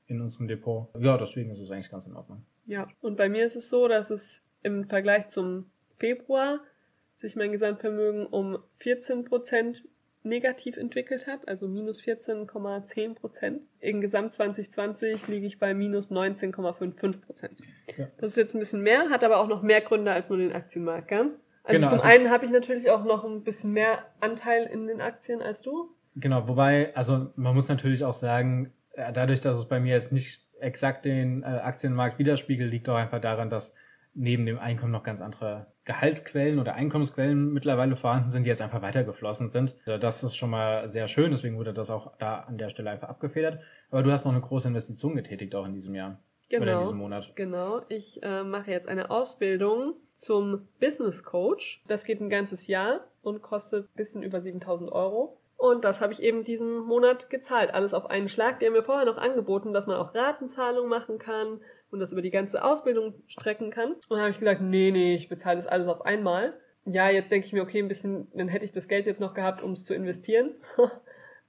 in 0.07 0.21
unserem 0.21 0.47
Depot. 0.47 0.87
Ja, 0.97 1.17
deswegen 1.17 1.51
ist 1.51 1.59
es 1.59 1.69
eigentlich 1.69 1.91
ganz 1.91 2.05
in 2.05 2.15
Ordnung. 2.15 2.45
Ja. 2.65 2.87
Und 3.01 3.17
bei 3.17 3.27
mir 3.27 3.45
ist 3.45 3.57
es 3.57 3.69
so, 3.69 3.89
dass 3.89 4.11
es 4.11 4.41
im 4.63 4.85
Vergleich 4.85 5.27
zum 5.27 5.69
Februar 5.97 6.61
sich 7.17 7.35
mein 7.35 7.51
Gesamtvermögen 7.51 8.25
um 8.27 8.59
14 8.79 9.25
Prozent 9.25 9.83
negativ 10.23 10.77
entwickelt 10.77 11.25
hat, 11.25 11.47
also 11.47 11.67
minus 11.67 12.01
14,10 12.01 13.15
Prozent. 13.15 13.61
Im 13.79 14.01
Gesamt 14.01 14.33
2020 14.33 15.27
liege 15.27 15.45
ich 15.47 15.57
bei 15.57 15.73
minus 15.73 16.11
19,55 16.11 17.21
Prozent. 17.21 17.59
Ja. 17.97 18.07
Das 18.17 18.31
ist 18.31 18.37
jetzt 18.37 18.55
ein 18.55 18.59
bisschen 18.59 18.81
mehr, 18.81 19.09
hat 19.09 19.23
aber 19.23 19.39
auch 19.39 19.47
noch 19.47 19.61
mehr 19.61 19.81
Gründe 19.81 20.11
als 20.11 20.29
nur 20.29 20.37
den 20.37 20.53
Aktienmarkt, 20.53 21.07
gell? 21.07 21.31
Also 21.63 21.79
Genau, 21.79 21.87
zum 21.87 21.93
also- 21.97 22.07
einen 22.07 22.29
habe 22.29 22.45
ich 22.45 22.51
natürlich 22.51 22.89
auch 22.89 23.03
noch 23.03 23.25
ein 23.25 23.43
bisschen 23.43 23.71
mehr 23.73 24.05
Anteil 24.19 24.65
in 24.65 24.87
den 24.87 25.01
Aktien 25.01 25.41
als 25.41 25.63
du. 25.63 25.89
Genau, 26.15 26.47
wobei, 26.47 26.95
also 26.95 27.31
man 27.35 27.55
muss 27.55 27.67
natürlich 27.67 28.03
auch 28.03 28.13
sagen, 28.13 28.73
äh, 28.93 29.11
dadurch, 29.13 29.41
dass 29.41 29.57
es 29.57 29.67
bei 29.67 29.79
mir 29.79 29.93
jetzt 29.93 30.11
nicht 30.11 30.45
exakt 30.59 31.05
den 31.05 31.43
äh, 31.43 31.45
Aktienmarkt 31.45 32.19
widerspiegelt, 32.19 32.71
liegt 32.71 32.89
auch 32.89 32.95
einfach 32.95 33.21
daran, 33.21 33.49
dass 33.49 33.73
neben 34.17 34.45
dem 34.45 34.57
Einkommen 34.57 34.91
noch 34.91 35.03
ganz 35.03 35.21
andere 35.21 35.67
Gehaltsquellen 35.85 36.59
oder 36.59 36.73
Einkommensquellen 36.73 37.53
mittlerweile 37.53 37.95
vorhanden 37.95 38.29
sind, 38.29 38.43
die 38.43 38.49
jetzt 38.49 38.61
einfach 38.61 38.81
weitergeflossen 38.81 39.49
sind. 39.49 39.75
Also 39.85 39.99
das 39.99 40.23
ist 40.23 40.35
schon 40.35 40.49
mal 40.49 40.89
sehr 40.89 41.07
schön, 41.07 41.31
deswegen 41.31 41.57
wurde 41.57 41.73
das 41.73 41.89
auch 41.89 42.17
da 42.17 42.39
an 42.41 42.57
der 42.57 42.69
Stelle 42.69 42.89
einfach 42.89 43.07
abgefedert. 43.07 43.59
Aber 43.89 44.03
du 44.03 44.11
hast 44.11 44.25
noch 44.25 44.31
eine 44.31 44.41
große 44.41 44.67
Investition 44.67 45.15
getätigt 45.15 45.55
auch 45.55 45.65
in 45.65 45.73
diesem 45.73 45.95
Jahr. 45.95 46.19
Genau. 46.49 46.63
Oder 46.63 46.73
in 46.73 46.79
diesem 46.79 46.97
Monat. 46.97 47.31
Genau. 47.35 47.81
Ich 47.89 48.21
äh, 48.23 48.43
mache 48.43 48.71
jetzt 48.71 48.87
eine 48.87 49.11
Ausbildung 49.11 49.93
zum 50.15 50.67
Business 50.79 51.23
Coach. 51.23 51.83
Das 51.87 52.03
geht 52.05 52.19
ein 52.21 52.29
ganzes 52.29 52.67
Jahr 52.67 53.01
und 53.21 53.41
kostet 53.41 53.85
ein 53.85 53.95
bisschen 53.95 54.23
über 54.23 54.41
7000 54.41 54.91
Euro. 54.91 55.37
Und 55.57 55.83
das 55.83 56.01
habe 56.01 56.13
ich 56.13 56.21
eben 56.21 56.43
diesen 56.43 56.77
Monat 56.79 57.29
gezahlt. 57.31 57.73
Alles 57.73 57.93
auf 57.93 58.09
einen 58.09 58.29
Schlag. 58.29 58.59
Die 58.59 58.67
haben 58.67 58.73
mir 58.73 58.83
vorher 58.83 59.05
noch 59.05 59.17
angeboten, 59.17 59.73
dass 59.73 59.87
man 59.87 59.97
auch 59.97 60.13
Ratenzahlung 60.13 60.87
machen 60.87 61.17
kann 61.17 61.59
und 61.89 61.99
das 61.99 62.11
über 62.11 62.21
die 62.21 62.29
ganze 62.31 62.63
Ausbildung 62.63 63.15
strecken 63.27 63.71
kann. 63.71 63.93
Und 63.93 64.11
dann 64.11 64.19
habe 64.19 64.29
ich 64.29 64.39
gesagt, 64.39 64.61
nee, 64.61 64.91
nee, 64.91 65.15
ich 65.15 65.29
bezahle 65.29 65.55
das 65.55 65.65
alles 65.67 65.87
auf 65.87 66.05
einmal. 66.05 66.53
Ja, 66.85 67.09
jetzt 67.09 67.31
denke 67.31 67.47
ich 67.47 67.53
mir, 67.53 67.63
okay, 67.63 67.79
ein 67.79 67.87
bisschen, 67.87 68.27
dann 68.33 68.47
hätte 68.47 68.65
ich 68.65 68.71
das 68.71 68.87
Geld 68.87 69.07
jetzt 69.07 69.19
noch 69.19 69.33
gehabt, 69.33 69.61
um 69.63 69.71
es 69.71 69.83
zu 69.83 69.93
investieren. 69.95 70.55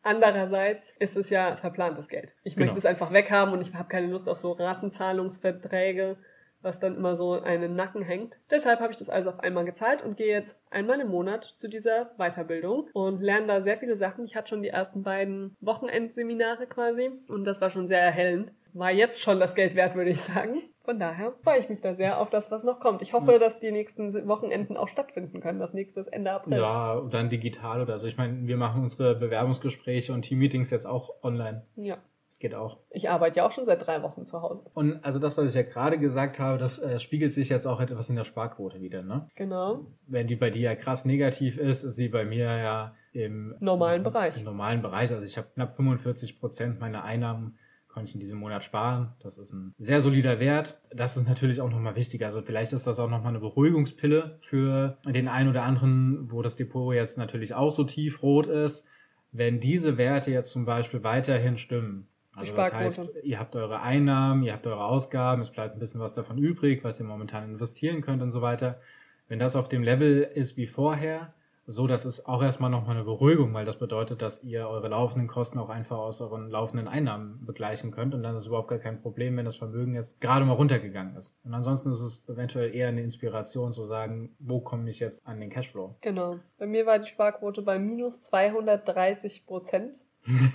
Andererseits 0.03 0.91
ist 0.99 1.17
es 1.17 1.29
ja 1.29 1.57
verplantes 1.57 2.09
Geld. 2.09 2.35
Ich 2.45 2.55
Genau. 2.55 2.65
möchte 2.67 2.79
es 2.79 2.87
einfach 2.87 3.13
weghaben 3.13 3.53
und 3.53 3.61
ich 3.61 3.75
habe 3.75 3.89
keine 3.89 4.07
Lust 4.07 4.29
auf 4.29 4.39
so 4.39 4.53
Ratenzahlungsverträge, 4.53 6.17
was 6.63 6.81
dann 6.81 6.97
immer 6.97 7.17
so 7.17 7.33
einen 7.33 7.77
Nacken 7.77 8.03
hängt. 8.03 8.39
Deshalb 8.51 8.81
habe 8.81 8.93
ich 8.93 8.99
das 8.99 9.09
alles 9.09 9.27
auf 9.27 9.41
einmal 9.41 9.65
gezahlt 9.65 10.03
und 10.03 10.17
gehe 10.17 10.35
jetzt 10.35 10.57
einmal 10.71 11.01
im 11.01 11.09
Monat 11.09 11.55
zu 11.57 11.69
dieser 11.69 12.11
Weiterbildung 12.17 12.89
und 12.93 13.21
lerne 13.21 13.47
da 13.47 13.61
sehr 13.61 13.79
viele 13.79 13.97
Sachen. 13.97 14.25
Ich 14.25 14.37
hatte 14.37 14.49
schon 14.49 14.63
die 14.63 14.69
ersten 14.69 15.03
beiden 15.03 15.57
Wochenendseminare 15.61 16.67
quasi 16.67 17.11
und 17.29 17.45
das 17.45 17.61
war 17.61 17.71
schon 17.71 17.87
sehr 17.87 18.01
erhellend. 18.01 18.53
War 18.75 18.91
jetzt 18.93 19.21
schon 19.21 19.41
das 19.41 19.55
Geld 19.55 19.75
wert, 19.75 19.95
würde 19.95 20.11
ich 20.11 20.21
sagen. 20.21 20.63
Von 20.85 20.99
daher 20.99 21.33
freue 21.43 21.59
ich 21.59 21.69
mich 21.69 21.81
da 21.81 21.95
sehr 21.95 22.21
auf 22.21 22.31
das, 22.31 22.51
was 22.51 22.65
noch 22.65 22.81
kommt. 22.81 23.03
Ich 23.03 23.13
hoffe, 23.13 23.39
dass 23.39 23.61
die 23.61 23.73
nächsten 23.73 24.13
Wochenenden 24.29 24.77
auch 24.77 24.89
stattfinden 24.89 25.41
können. 25.41 25.59
Das 25.59 25.75
nächste 25.75 26.01
ist 26.01 26.07
Ende 26.07 26.33
April. 26.33 26.59
Ja, 26.59 26.95
und 26.95 27.13
dann 27.13 27.29
digital 27.29 27.83
oder 27.83 27.99
so. 27.99 28.07
Ich 28.07 28.17
meine, 28.17 28.47
wir 28.47 28.57
machen 28.57 28.83
unsere 28.83 29.15
Bewerbungsgespräche 29.15 30.13
und 30.13 30.23
Teammeetings 30.23 30.71
jetzt 30.71 30.87
auch 30.87 31.11
online. 31.23 31.67
ja. 31.77 31.99
Geht 32.39 32.55
auch. 32.55 32.79
Ich 32.91 33.11
arbeite 33.11 33.39
ja 33.39 33.47
auch 33.47 33.51
schon 33.51 33.65
seit 33.65 33.85
drei 33.85 34.03
Wochen 34.03 34.25
zu 34.25 34.41
Hause. 34.43 34.71
Und 34.75 35.05
also 35.05 35.19
das, 35.19 35.37
was 35.37 35.51
ich 35.51 35.57
ja 35.57 35.63
gerade 35.63 35.99
gesagt 35.99 36.39
habe, 36.39 36.57
das 36.57 36.79
äh, 36.79 37.01
spiegelt 37.01 37.35
sich 37.35 37.49
jetzt 37.49 37.67
auch 37.67 37.81
etwas 37.81 38.09
in 38.11 38.17
der 38.17 38.25
Sparquote 38.25 38.81
wieder, 38.81 39.03
ne? 39.03 39.29
Genau. 39.35 39.87
Wenn 40.07 40.29
die 40.29 40.37
bei 40.37 40.51
dir 40.51 40.63
ja 40.63 40.75
krass 40.77 41.05
negativ 41.05 41.59
ist, 41.59 41.83
ist 41.83 41.97
sie 41.97 42.09
bei 42.09 42.25
mir 42.25 42.45
ja 42.45 42.95
im 43.13 43.57
Normalen 43.59 44.05
Bereich. 44.05 44.39
Im 44.39 44.45
normalen 44.45 44.83
Bereich. 44.83 45.11
Also 45.11 45.25
ich 45.25 45.37
habe 45.37 45.49
knapp 45.53 45.75
45 45.75 46.39
Prozent 46.39 46.79
meiner 46.79 47.03
Einnahmen 47.03 47.59
konnte 47.99 48.11
ich 48.11 48.15
in 48.15 48.21
diesem 48.21 48.39
Monat 48.39 48.63
sparen. 48.63 49.15
Das 49.19 49.39
ist 49.39 49.53
ein 49.53 49.75
sehr 49.79 50.01
solider 50.01 50.39
Wert. 50.39 50.81
Das 50.95 51.17
ist 51.17 51.27
natürlich 51.27 51.61
auch 51.61 51.71
nochmal 51.71 51.97
wichtig. 51.97 52.25
Also 52.25 52.43
vielleicht 52.43 52.73
ist 52.73 52.87
das 52.87 53.01
auch 53.01 53.11
nochmal 53.11 53.31
eine 53.31 53.41
Beruhigungspille 53.41 54.39
für 54.43 54.99
den 55.05 55.27
einen 55.27 55.49
oder 55.49 55.65
anderen, 55.65 56.31
wo 56.31 56.43
das 56.43 56.55
Depot 56.55 56.95
jetzt 56.95 57.19
natürlich 57.19 57.55
auch 57.55 57.71
so 57.71 57.83
tiefrot 57.83 58.47
ist. 58.47 58.85
Wenn 59.33 59.59
diese 59.59 59.99
Werte 59.99 60.31
jetzt 60.31 60.53
zum 60.53 60.65
Beispiel 60.65 61.03
weiterhin 61.03 61.59
stimmen, 61.59 62.07
also 62.39 62.55
das 62.55 62.73
heißt, 62.73 63.13
ihr 63.23 63.39
habt 63.39 63.57
eure 63.57 63.81
Einnahmen, 63.81 64.43
ihr 64.43 64.53
habt 64.53 64.67
eure 64.67 64.85
Ausgaben, 64.85 65.43
es 65.43 65.51
bleibt 65.51 65.77
ein 65.77 65.79
bisschen 65.79 66.01
was 66.01 66.15
davon 66.15 66.39
übrig, 66.39 66.85
was 66.85 67.01
ihr 67.01 67.07
momentan 67.07 67.45
investieren 67.45 68.01
könnt 68.01 68.23
und 68.23 68.31
so 68.31 68.43
weiter. 68.43 68.81
Wenn 69.29 69.39
das 69.39 69.57
auf 69.57 69.69
dem 69.69 69.83
Level 69.83 70.23
ist 70.23 70.57
wie 70.57 70.67
vorher, 70.67 71.33
so, 71.71 71.87
das 71.87 72.07
ist 72.07 72.27
auch 72.27 72.43
erstmal 72.43 72.71
nochmal 72.71 72.97
eine 72.97 73.05
Beruhigung, 73.05 73.53
weil 73.53 73.67
das 73.67 73.79
bedeutet, 73.79 74.23
dass 74.23 74.43
ihr 74.43 74.67
eure 74.67 74.89
laufenden 74.89 75.29
Kosten 75.29 75.59
auch 75.59 75.69
einfach 75.69 75.99
aus 75.99 76.23
euren 76.23 76.49
laufenden 76.49 76.89
Einnahmen 76.89 77.45
begleichen 77.45 77.91
könnt 77.91 78.15
und 78.15 78.23
dann 78.23 78.35
ist 78.37 78.45
es 78.45 78.47
überhaupt 78.47 78.69
gar 78.69 78.79
kein 78.79 79.03
Problem, 79.03 79.37
wenn 79.37 79.45
das 79.45 79.57
Vermögen 79.57 79.95
jetzt 79.95 80.19
gerade 80.19 80.47
mal 80.47 80.55
runtergegangen 80.55 81.15
ist. 81.17 81.37
Und 81.45 81.53
ansonsten 81.53 81.91
ist 81.91 82.01
es 82.01 82.27
eventuell 82.27 82.75
eher 82.75 82.89
eine 82.89 83.03
Inspiration 83.03 83.75
zu 83.75 83.85
sagen, 83.85 84.35
wo 84.39 84.61
komme 84.61 84.89
ich 84.89 84.99
jetzt 84.99 85.27
an 85.27 85.41
den 85.41 85.51
Cashflow? 85.51 85.95
Genau. 86.01 86.39
Bei 86.57 86.67
mir 86.67 86.87
war 86.87 87.01
die 87.01 87.07
Sparquote 87.07 87.61
bei 87.61 87.79
minus 87.79 88.23
230 88.23 89.45
Prozent 89.45 90.01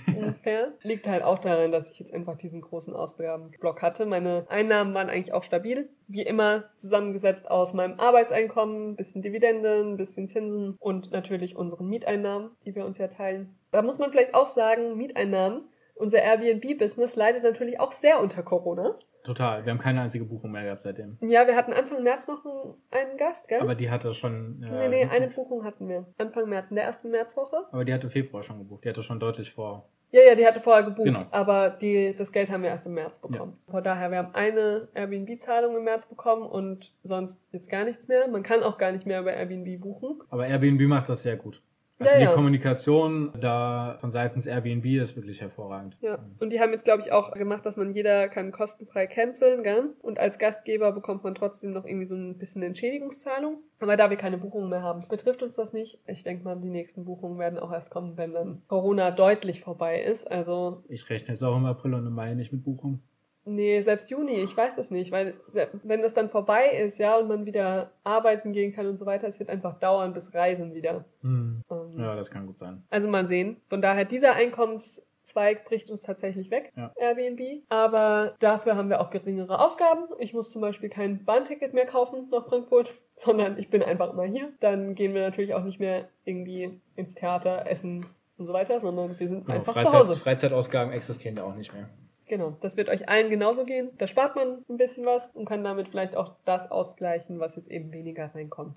ungefähr. 0.06 0.72
Liegt 0.82 1.06
halt 1.06 1.22
auch 1.22 1.38
daran, 1.38 1.72
dass 1.72 1.90
ich 1.90 1.98
jetzt 1.98 2.12
einfach 2.12 2.36
diesen 2.36 2.60
großen 2.60 2.94
Ausgabenblock 2.94 3.82
hatte. 3.82 4.06
Meine 4.06 4.46
Einnahmen 4.48 4.94
waren 4.94 5.08
eigentlich 5.08 5.32
auch 5.32 5.42
stabil. 5.42 5.88
Wie 6.08 6.22
immer 6.22 6.64
zusammengesetzt 6.76 7.50
aus 7.50 7.74
meinem 7.74 7.98
Arbeitseinkommen, 7.98 8.90
ein 8.90 8.96
bisschen 8.96 9.22
Dividenden, 9.22 9.96
bisschen 9.96 10.28
Zinsen 10.28 10.76
und 10.78 11.12
natürlich 11.12 11.56
unseren 11.56 11.88
Mieteinnahmen, 11.88 12.50
die 12.64 12.74
wir 12.74 12.84
uns 12.84 12.98
ja 12.98 13.08
teilen. 13.08 13.58
Da 13.70 13.82
muss 13.82 13.98
man 13.98 14.10
vielleicht 14.10 14.34
auch 14.34 14.46
sagen, 14.46 14.96
Mieteinnahmen. 14.96 15.68
Unser 15.96 16.22
Airbnb-Business 16.22 17.14
leidet 17.14 17.44
natürlich 17.44 17.78
auch 17.78 17.92
sehr 17.92 18.20
unter 18.20 18.42
Corona. 18.42 18.98
Total. 19.24 19.64
Wir 19.64 19.72
haben 19.72 19.80
keine 19.80 20.02
einzige 20.02 20.24
Buchung 20.24 20.52
mehr 20.52 20.62
gehabt 20.64 20.82
seitdem. 20.82 21.16
Ja, 21.22 21.46
wir 21.46 21.56
hatten 21.56 21.72
Anfang 21.72 22.02
März 22.02 22.28
noch 22.28 22.44
einen, 22.90 23.16
Gast, 23.16 23.48
gell? 23.48 23.58
Aber 23.60 23.74
die 23.74 23.90
hatte 23.90 24.12
schon. 24.14 24.60
nee, 24.60 24.88
nee, 24.88 25.04
eine 25.06 25.28
Buchung 25.28 25.64
hatten 25.64 25.88
wir. 25.88 26.06
Anfang 26.18 26.48
März, 26.48 26.70
in 26.70 26.76
der 26.76 26.84
ersten 26.84 27.10
Märzwoche. 27.10 27.56
Aber 27.72 27.84
die 27.84 27.92
hatte 27.94 28.10
Februar 28.10 28.42
schon 28.42 28.58
gebucht. 28.58 28.84
Die 28.84 28.88
hatte 28.90 29.02
schon 29.02 29.18
deutlich 29.18 29.52
vor. 29.52 29.88
Ja, 30.10 30.20
ja, 30.28 30.34
die 30.36 30.46
hatte 30.46 30.60
vorher 30.60 30.84
gebucht, 30.84 31.06
Genau. 31.06 31.24
aber 31.32 31.70
die, 31.70 32.14
das 32.16 32.30
Geld 32.30 32.48
haben 32.48 32.62
wir 32.62 32.70
erst 32.70 32.86
im 32.86 32.94
März 32.94 33.18
bekommen. 33.18 33.58
Von 33.66 33.82
daher, 33.82 34.12
wir 34.12 34.18
haben 34.18 34.32
eine 34.34 34.86
Airbnb-Zahlung 34.94 35.76
im 35.76 35.82
März 35.82 36.06
bekommen 36.06 36.44
und 36.46 36.92
sonst 37.02 37.48
jetzt 37.52 37.68
gar 37.68 37.84
nichts 37.84 38.06
mehr. 38.06 38.28
Man 38.28 38.44
kann 38.44 38.62
auch 38.62 38.78
gar 38.78 38.92
nicht 38.92 39.06
mehr 39.06 39.20
über 39.20 39.32
Airbnb 39.32 39.80
buchen. 39.80 40.20
Aber 40.30 40.46
Airbnb 40.46 40.82
macht 40.82 41.08
das 41.08 41.24
sehr 41.24 41.36
gut. 41.36 41.60
Also 41.98 42.12
Ja, 42.12 42.18
die 42.18 42.24
ja. 42.24 42.32
Kommunikation 42.32 43.32
da 43.40 43.96
von 44.00 44.10
seitens 44.10 44.46
Airbnb 44.46 44.84
ist 44.84 45.14
wirklich 45.16 45.40
hervorragend. 45.40 45.96
Ja. 46.00 46.18
Und 46.40 46.50
die 46.50 46.60
haben 46.60 46.72
jetzt, 46.72 46.84
glaube 46.84 47.02
ich, 47.02 47.12
auch 47.12 47.32
gemacht, 47.32 47.64
dass 47.64 47.76
man 47.76 47.92
jeder 47.92 48.28
kann 48.28 48.50
kostenfrei 48.50 49.06
canceln, 49.06 49.62
gell? 49.62 49.92
Und 50.02 50.18
als 50.18 50.38
Gastgeber 50.38 50.92
bekommt 50.92 51.22
man 51.22 51.34
trotzdem 51.34 51.70
noch 51.70 51.84
irgendwie 51.84 52.06
so 52.06 52.16
ein 52.16 52.36
bisschen 52.38 52.62
Entschädigungszahlung. 52.62 53.58
Aber 53.78 53.96
da 53.96 54.10
wir 54.10 54.16
keine 54.16 54.38
Buchungen 54.38 54.70
mehr 54.70 54.82
haben, 54.82 55.06
betrifft 55.08 55.42
uns 55.42 55.54
das 55.54 55.72
nicht. 55.72 56.00
Ich 56.06 56.24
denke 56.24 56.44
mal, 56.44 56.56
die 56.58 56.70
nächsten 56.70 57.04
Buchungen 57.04 57.38
werden 57.38 57.58
auch 57.58 57.72
erst 57.72 57.90
kommen, 57.90 58.16
wenn 58.16 58.32
dann 58.32 58.62
Corona 58.66 59.10
deutlich 59.10 59.60
vorbei 59.60 60.02
ist. 60.02 60.30
Also 60.30 60.82
Ich 60.88 61.08
rechne 61.10 61.28
jetzt 61.28 61.42
auch 61.42 61.56
im 61.56 61.66
April 61.66 61.94
und 61.94 62.06
im 62.06 62.14
Mai 62.14 62.34
nicht 62.34 62.52
mit 62.52 62.64
Buchung. 62.64 63.02
Nee, 63.46 63.80
selbst 63.82 64.10
Juni, 64.10 64.36
ich 64.36 64.56
weiß 64.56 64.78
es 64.78 64.90
nicht, 64.90 65.12
weil 65.12 65.34
wenn 65.82 66.00
das 66.02 66.14
dann 66.14 66.30
vorbei 66.30 66.68
ist, 66.70 66.98
ja, 66.98 67.16
und 67.16 67.28
man 67.28 67.44
wieder 67.44 67.90
arbeiten 68.02 68.52
gehen 68.52 68.72
kann 68.72 68.86
und 68.86 68.96
so 68.96 69.04
weiter, 69.06 69.28
es 69.28 69.38
wird 69.38 69.50
einfach 69.50 69.78
dauern 69.78 70.12
bis 70.14 70.32
Reisen 70.34 70.74
wieder. 70.74 71.04
Hm. 71.22 71.62
Ähm, 71.70 71.94
Ja, 71.98 72.16
das 72.16 72.30
kann 72.30 72.46
gut 72.46 72.58
sein. 72.58 72.82
Also 72.90 73.08
mal 73.08 73.26
sehen. 73.26 73.58
Von 73.68 73.82
daher, 73.82 74.04
dieser 74.04 74.32
Einkommenszweig 74.34 75.64
bricht 75.64 75.90
uns 75.90 76.02
tatsächlich 76.02 76.50
weg, 76.50 76.72
Ja. 76.76 76.92
Airbnb. 76.96 77.62
Aber 77.68 78.34
dafür 78.40 78.76
haben 78.76 78.88
wir 78.88 79.00
auch 79.00 79.10
geringere 79.10 79.58
Ausgaben. 79.60 80.04
Ich 80.18 80.32
muss 80.32 80.50
zum 80.50 80.60
Beispiel 80.62 80.88
kein 80.88 81.24
Bahnticket 81.24 81.74
mehr 81.74 81.86
kaufen 81.86 82.28
nach 82.30 82.46
Frankfurt, 82.46 82.90
sondern 83.14 83.58
ich 83.58 83.68
bin 83.70 83.82
einfach 83.82 84.12
immer 84.12 84.24
hier. 84.24 84.48
Dann 84.60 84.94
gehen 84.94 85.14
wir 85.14 85.22
natürlich 85.22 85.54
auch 85.54 85.64
nicht 85.64 85.80
mehr 85.80 86.08
irgendwie 86.24 86.80
ins 86.96 87.14
Theater, 87.14 87.66
essen 87.66 88.06
und 88.36 88.46
so 88.46 88.52
weiter, 88.52 88.80
sondern 88.80 89.18
wir 89.18 89.28
sind 89.28 89.46
Genau, 89.46 89.58
einfach 89.58 89.74
zu 89.74 89.80
Freizeit, 89.80 90.00
Hause. 90.00 90.16
Freizeitausgaben 90.16 90.92
existieren 90.92 91.36
ja 91.36 91.44
auch 91.44 91.54
nicht 91.54 91.72
mehr. 91.72 91.88
Genau, 92.28 92.56
das 92.60 92.76
wird 92.76 92.88
euch 92.88 93.08
allen 93.08 93.30
genauso 93.30 93.64
gehen. 93.64 93.90
Da 93.98 94.06
spart 94.06 94.34
man 94.36 94.64
ein 94.68 94.76
bisschen 94.76 95.04
was 95.04 95.30
und 95.30 95.44
kann 95.44 95.62
damit 95.62 95.88
vielleicht 95.88 96.16
auch 96.16 96.36
das 96.44 96.70
ausgleichen, 96.70 97.38
was 97.38 97.56
jetzt 97.56 97.70
eben 97.70 97.92
weniger 97.92 98.34
reinkommt. 98.34 98.76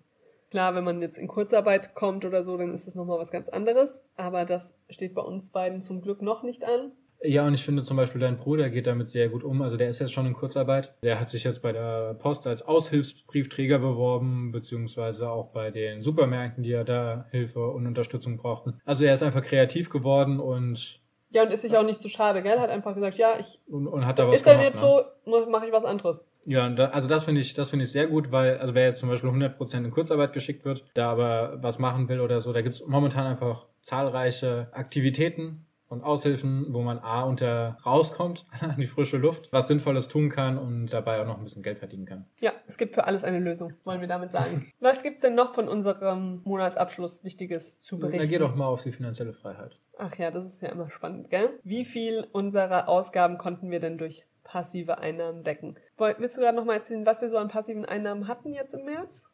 Klar, 0.49 0.75
wenn 0.75 0.83
man 0.83 1.01
jetzt 1.01 1.17
in 1.17 1.27
Kurzarbeit 1.27 1.93
kommt 1.93 2.23
oder 2.23 2.43
so, 2.43 2.57
dann 2.57 2.73
ist 2.73 2.87
es 2.87 2.95
nochmal 2.95 3.19
was 3.19 3.31
ganz 3.31 3.49
anderes. 3.49 4.05
Aber 4.15 4.45
das 4.45 4.77
steht 4.89 5.13
bei 5.13 5.21
uns 5.21 5.51
beiden 5.51 5.81
zum 5.81 6.01
Glück 6.01 6.21
noch 6.21 6.43
nicht 6.43 6.63
an. 6.63 6.91
Ja, 7.23 7.47
und 7.47 7.53
ich 7.55 7.65
finde 7.65 7.81
zum 7.81 7.97
Beispiel, 7.97 8.21
dein 8.21 8.37
Bruder 8.37 8.69
geht 8.69 8.85
damit 8.85 9.09
sehr 9.09 9.27
gut 9.29 9.43
um. 9.43 9.61
Also 9.61 9.75
der 9.75 9.89
ist 9.89 9.99
jetzt 9.99 10.13
schon 10.13 10.27
in 10.27 10.33
Kurzarbeit. 10.33 10.93
Der 11.01 11.19
hat 11.19 11.29
sich 11.29 11.43
jetzt 11.43 11.61
bei 11.61 11.71
der 11.71 12.13
Post 12.13 12.45
als 12.45 12.61
Aushilfsbriefträger 12.61 13.79
beworben, 13.79 14.51
beziehungsweise 14.51 15.29
auch 15.29 15.47
bei 15.51 15.71
den 15.71 16.03
Supermärkten, 16.03 16.63
die 16.63 16.69
ja 16.69 16.83
da 16.83 17.25
Hilfe 17.31 17.67
und 17.71 17.87
Unterstützung 17.87 18.37
brauchten. 18.37 18.79
Also 18.85 19.03
er 19.03 19.15
ist 19.15 19.23
einfach 19.23 19.43
kreativ 19.43 19.89
geworden 19.89 20.39
und, 20.39 21.01
Ja, 21.29 21.43
und 21.43 21.51
ist 21.51 21.61
sich 21.61 21.77
auch 21.77 21.83
nicht 21.83 22.01
zu 22.01 22.07
schade, 22.07 22.41
gell? 22.41 22.59
Hat 22.59 22.69
einfach 22.69 22.93
gesagt, 22.93 23.17
ja, 23.17 23.37
ich 23.37 23.59
und, 23.67 23.87
und 23.87 24.05
hat 24.05 24.17
da 24.17 24.27
was 24.27 24.37
ist 24.37 24.47
dann 24.47 24.61
jetzt 24.61 24.81
ne? 24.81 25.05
so, 25.25 25.49
mache 25.49 25.67
ich 25.67 25.73
was 25.73 25.83
anderes. 25.83 26.25
Ja, 26.45 26.65
und 26.65 26.77
da, 26.77 26.85
also 26.89 27.09
das 27.09 27.25
finde 27.25 27.41
ich, 27.41 27.53
das 27.53 27.69
finde 27.69 27.83
ich 27.83 27.91
sehr 27.91 28.07
gut, 28.07 28.31
weil, 28.31 28.57
also 28.59 28.73
wer 28.73 28.85
jetzt 28.85 28.99
zum 28.99 29.09
Beispiel 29.09 29.29
100% 29.29 29.77
in 29.77 29.91
Kurzarbeit 29.91 30.31
geschickt 30.31 30.63
wird, 30.63 30.85
da 30.93 31.11
aber 31.11 31.61
was 31.61 31.79
machen 31.79 32.07
will 32.07 32.21
oder 32.21 32.39
so, 32.39 32.53
da 32.53 32.61
gibt's 32.61 32.85
momentan 32.85 33.27
einfach 33.27 33.65
zahlreiche 33.81 34.69
Aktivitäten 34.71 35.66
und 35.89 36.03
Aushilfen, 36.03 36.73
wo 36.73 36.81
man 36.81 36.99
A 36.99 37.23
unter 37.23 37.77
rauskommt 37.85 38.45
an 38.59 38.75
die 38.77 38.87
frische 38.87 39.17
Luft, 39.17 39.49
was 39.51 39.67
Sinnvolles 39.67 40.07
tun 40.07 40.29
kann 40.29 40.57
und 40.57 40.87
dabei 40.87 41.21
auch 41.21 41.27
noch 41.27 41.37
ein 41.37 41.43
bisschen 41.43 41.63
Geld 41.63 41.79
verdienen 41.79 42.05
kann. 42.05 42.25
Ja, 42.39 42.53
es 42.67 42.77
gibt 42.77 42.95
für 42.95 43.05
alles 43.05 43.23
eine 43.23 43.39
Lösung, 43.39 43.73
wollen 43.83 44.01
wir 44.01 44.07
damit 44.07 44.31
sagen. 44.31 44.71
was 44.79 45.03
gibt's 45.03 45.21
denn 45.21 45.35
noch 45.35 45.53
von 45.53 45.67
unserem 45.67 46.41
Monatsabschluss 46.43 47.23
Wichtiges 47.23 47.81
zu 47.81 47.99
berichten? 47.99 48.29
geh 48.29 48.37
doch 48.37 48.55
mal 48.55 48.67
auf 48.67 48.83
die 48.83 48.91
finanzielle 48.91 49.33
Freiheit. 49.33 49.79
Ach 49.97 50.15
ja, 50.17 50.31
das 50.31 50.45
ist 50.45 50.61
ja 50.61 50.69
immer 50.69 50.89
spannend, 50.89 51.29
gell? 51.29 51.49
Wie 51.63 51.85
viel 51.85 52.27
unserer 52.31 52.87
Ausgaben 52.87 53.37
konnten 53.37 53.71
wir 53.71 53.79
denn 53.79 53.97
durch 53.97 54.25
passive 54.43 54.97
Einnahmen 54.99 55.43
decken? 55.43 55.75
Willst 55.97 56.37
du 56.37 56.41
gerade 56.41 56.55
noch 56.55 56.65
mal 56.65 56.75
erzählen, 56.75 57.05
was 57.05 57.21
wir 57.21 57.29
so 57.29 57.37
an 57.37 57.49
passiven 57.49 57.85
Einnahmen 57.85 58.27
hatten 58.27 58.53
jetzt 58.53 58.73
im 58.73 58.85
März? 58.85 59.29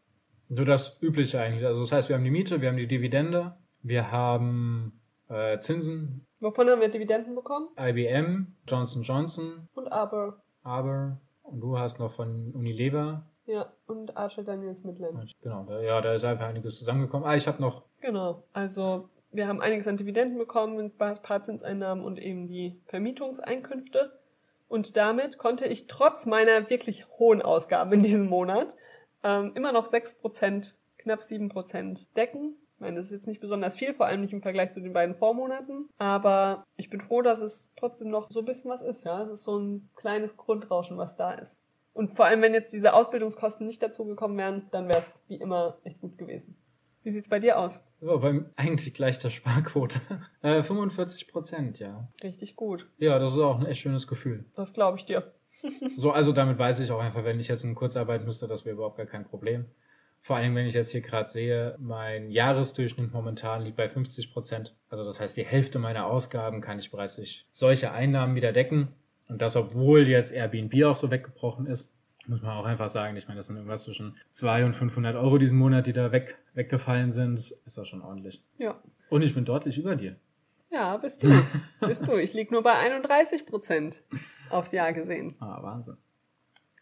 So 0.49 0.65
das 0.65 0.97
Übliche 1.01 1.39
eigentlich. 1.39 1.65
Also 1.65 1.81
das 1.81 1.91
heißt, 1.91 2.09
wir 2.09 2.15
haben 2.15 2.23
die 2.23 2.31
Miete, 2.31 2.61
wir 2.61 2.69
haben 2.69 2.77
die 2.77 2.87
Dividende, 2.87 3.55
wir 3.81 4.11
haben 4.11 5.01
äh, 5.33 5.59
Zinsen, 5.59 6.25
Wovon 6.39 6.69
haben 6.69 6.81
wir 6.81 6.89
Dividenden 6.89 7.35
bekommen? 7.35 7.69
IBM, 7.79 8.55
Johnson 8.67 9.03
Johnson, 9.03 9.67
Und 9.75 9.87
aber, 9.91 10.41
aber 10.61 11.21
und 11.43 11.61
du 11.61 11.77
hast 11.77 11.99
noch 11.99 12.11
von 12.11 12.51
Unilever 12.53 13.25
Ja, 13.45 13.71
und 13.87 14.15
Archer 14.17 14.43
Daniels 14.43 14.83
Midland. 14.83 15.31
Genau, 15.41 15.63
da, 15.63 15.81
ja, 15.81 16.01
da 16.01 16.13
ist 16.13 16.25
einfach 16.25 16.47
einiges 16.47 16.77
zusammengekommen. 16.77 17.27
Ah, 17.27 17.35
ich 17.35 17.47
habe 17.47 17.61
noch. 17.61 17.83
Genau, 18.01 18.43
also 18.53 19.09
wir 19.31 19.47
haben 19.47 19.61
einiges 19.61 19.87
an 19.87 19.97
Dividenden 19.97 20.37
bekommen, 20.37 20.79
ein 20.79 20.95
paar 20.95 21.15
paar 21.15 21.41
Zinseinnahmen 21.41 22.03
und 22.03 22.19
eben 22.19 22.47
die 22.47 22.81
Vermietungseinkünfte. 22.87 24.11
Und 24.67 24.97
damit 24.97 25.37
konnte 25.37 25.65
ich 25.67 25.87
trotz 25.87 26.25
meiner 26.25 26.69
wirklich 26.69 27.07
hohen 27.19 27.41
Ausgaben 27.41 27.93
in 27.93 28.01
diesem 28.01 28.27
Monat 28.27 28.75
ähm, 29.23 29.51
immer 29.55 29.71
noch 29.71 29.87
6%, 29.87 30.73
knapp 30.97 31.19
7% 31.19 32.05
decken. 32.15 32.55
Ich 32.83 32.85
meine, 32.85 32.97
das 32.97 33.05
ist 33.05 33.13
jetzt 33.13 33.27
nicht 33.27 33.39
besonders 33.39 33.77
viel, 33.77 33.93
vor 33.93 34.07
allem 34.07 34.19
nicht 34.19 34.33
im 34.33 34.41
Vergleich 34.41 34.71
zu 34.71 34.81
den 34.81 34.91
beiden 34.91 35.15
Vormonaten. 35.15 35.87
Aber 35.97 36.65
ich 36.75 36.89
bin 36.89 36.99
froh, 36.99 37.21
dass 37.21 37.39
es 37.39 37.71
trotzdem 37.77 38.09
noch 38.09 38.29
so 38.29 38.39
ein 38.41 38.45
bisschen 38.45 38.69
was 38.69 38.81
ist. 38.81 39.05
Ja, 39.05 39.23
es 39.23 39.29
ist 39.31 39.43
so 39.43 39.57
ein 39.57 39.89
kleines 39.95 40.35
Grundrauschen, 40.35 40.97
was 40.97 41.15
da 41.15 41.31
ist. 41.31 41.57
Und 41.93 42.17
vor 42.17 42.25
allem, 42.25 42.41
wenn 42.41 42.53
jetzt 42.53 42.73
diese 42.73 42.93
Ausbildungskosten 42.93 43.65
nicht 43.65 43.81
dazugekommen 43.81 44.37
wären, 44.37 44.67
dann 44.71 44.89
wäre 44.89 44.99
es 44.99 45.23
wie 45.29 45.37
immer 45.37 45.77
echt 45.85 46.01
gut 46.01 46.17
gewesen. 46.17 46.57
Wie 47.03 47.11
sieht's 47.11 47.29
bei 47.29 47.39
dir 47.39 47.57
aus? 47.57 47.85
Ja, 48.01 48.17
beim 48.17 48.49
eigentlich 48.57 48.93
gleich 48.93 49.17
der 49.17 49.29
Sparquote. 49.29 50.01
Äh, 50.41 50.61
45 50.61 51.29
Prozent, 51.29 51.79
ja. 51.79 52.09
Richtig 52.21 52.57
gut. 52.57 52.89
Ja, 52.97 53.17
das 53.17 53.31
ist 53.31 53.39
auch 53.39 53.61
ein 53.61 53.65
echt 53.65 53.79
schönes 53.79 54.07
Gefühl. 54.07 54.43
Das 54.57 54.73
glaube 54.73 54.97
ich 54.97 55.05
dir. 55.05 55.31
So, 55.95 56.11
also 56.11 56.33
damit 56.33 56.59
weiß 56.59 56.81
ich 56.81 56.91
auch 56.91 56.99
einfach, 56.99 57.23
wenn 57.23 57.39
ich 57.39 57.47
jetzt 57.47 57.63
in 57.63 57.75
Kurzarbeit 57.75 58.25
müsste, 58.25 58.47
das 58.47 58.65
wäre 58.65 58.75
überhaupt 58.75 58.97
gar 58.97 59.05
kein 59.05 59.23
Problem. 59.23 59.67
Vor 60.25 60.37
allem, 60.37 60.55
wenn 60.55 60.67
ich 60.67 60.73
jetzt 60.73 60.91
hier 60.91 61.01
gerade 61.01 61.29
sehe, 61.29 61.75
mein 61.79 62.31
Jahresdurchschnitt 62.31 63.11
momentan 63.11 63.61
liegt 63.61 63.75
bei 63.75 63.89
50 63.89 64.31
Prozent. 64.31 64.73
Also 64.87 65.03
das 65.03 65.19
heißt, 65.19 65.35
die 65.35 65.43
Hälfte 65.43 65.79
meiner 65.79 66.05
Ausgaben 66.05 66.61
kann 66.61 66.79
ich 66.79 66.91
bereits 66.91 67.17
durch 67.17 67.45
solche 67.51 67.91
Einnahmen 67.91 68.33
wieder 68.35 68.53
decken. 68.53 68.87
Und 69.27 69.41
das, 69.41 69.57
obwohl 69.57 70.07
jetzt 70.07 70.31
Airbnb 70.31 70.81
auch 70.85 70.95
so 70.95 71.11
weggebrochen 71.11 71.65
ist, 71.65 71.93
muss 72.25 72.41
man 72.41 72.51
auch 72.51 72.63
einfach 72.63 72.87
sagen. 72.87 73.17
Ich 73.17 73.27
meine, 73.27 73.39
das 73.39 73.47
sind 73.47 73.57
irgendwas 73.57 73.83
zwischen 73.83 74.15
200 74.31 74.67
und 74.67 74.73
500 74.75 75.17
Euro 75.17 75.37
diesen 75.37 75.57
Monat, 75.57 75.87
die 75.87 75.93
da 75.93 76.13
weg, 76.13 76.37
weggefallen 76.53 77.11
sind. 77.11 77.39
Ist 77.39 77.77
das 77.77 77.85
schon 77.89 78.01
ordentlich. 78.01 78.41
Ja. 78.57 78.79
Und 79.09 79.23
ich 79.23 79.35
bin 79.35 79.43
deutlich 79.43 79.77
über 79.77 79.97
dir. 79.97 80.15
Ja, 80.71 80.95
bist 80.95 81.23
du. 81.23 81.27
bist 81.81 82.07
du. 82.07 82.15
Ich 82.15 82.33
lieg 82.33 82.49
nur 82.49 82.63
bei 82.63 82.75
31 82.75 83.45
Prozent 83.45 84.03
aufs 84.49 84.71
Jahr 84.71 84.93
gesehen. 84.93 85.35
Ah, 85.41 85.61
Wahnsinn. 85.61 85.97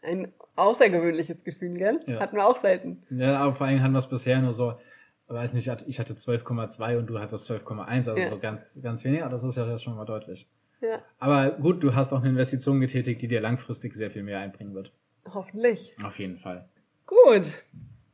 Ein 0.02 0.32
außergewöhnliches 0.56 1.44
Gefühl, 1.44 1.78
gell? 1.78 2.00
Ja. 2.08 2.20
Hatten 2.20 2.36
wir 2.36 2.46
auch 2.46 2.58
selten. 2.58 3.04
Ja, 3.10 3.40
aber 3.40 3.56
vor 3.56 3.68
allem 3.68 3.82
haben 3.84 3.92
wir 3.94 4.00
es 4.00 4.08
bisher 4.08 4.40
nur 4.42 4.54
so, 4.54 4.74
weiß 5.28 5.54
nicht, 5.54 5.68
ich 5.88 6.00
hatte 6.00 6.14
12,2 6.14 6.98
und 6.98 7.08
du 7.08 7.20
hattest 7.20 7.50
12,1, 7.50 8.10
also 8.10 8.16
Ja. 8.18 8.28
so 8.30 8.38
ganz, 8.40 8.80
ganz 8.82 9.04
wenig, 9.06 9.22
aber 9.22 9.32
das 9.32 9.44
ist 9.44 9.58
ja 9.58 9.66
jetzt 9.68 9.84
schon 9.84 9.96
mal 9.96 10.06
deutlich. 10.06 10.48
Ja, 10.82 11.00
Aber 11.20 11.52
gut, 11.52 11.84
du 11.84 11.94
hast 11.94 12.12
auch 12.12 12.20
eine 12.20 12.30
Investition 12.30 12.82
getätigt, 12.82 13.22
die 13.22 13.28
dir 13.28 13.40
langfristig 13.40 13.94
sehr 13.94 14.10
viel 14.10 14.24
mehr 14.24 14.40
einbringen 14.40 14.74
wird. 14.74 14.92
hoffentlich. 15.32 15.94
Auf 16.04 16.18
jeden 16.18 16.38
Fall. 16.40 16.68
Gut. 17.06 17.64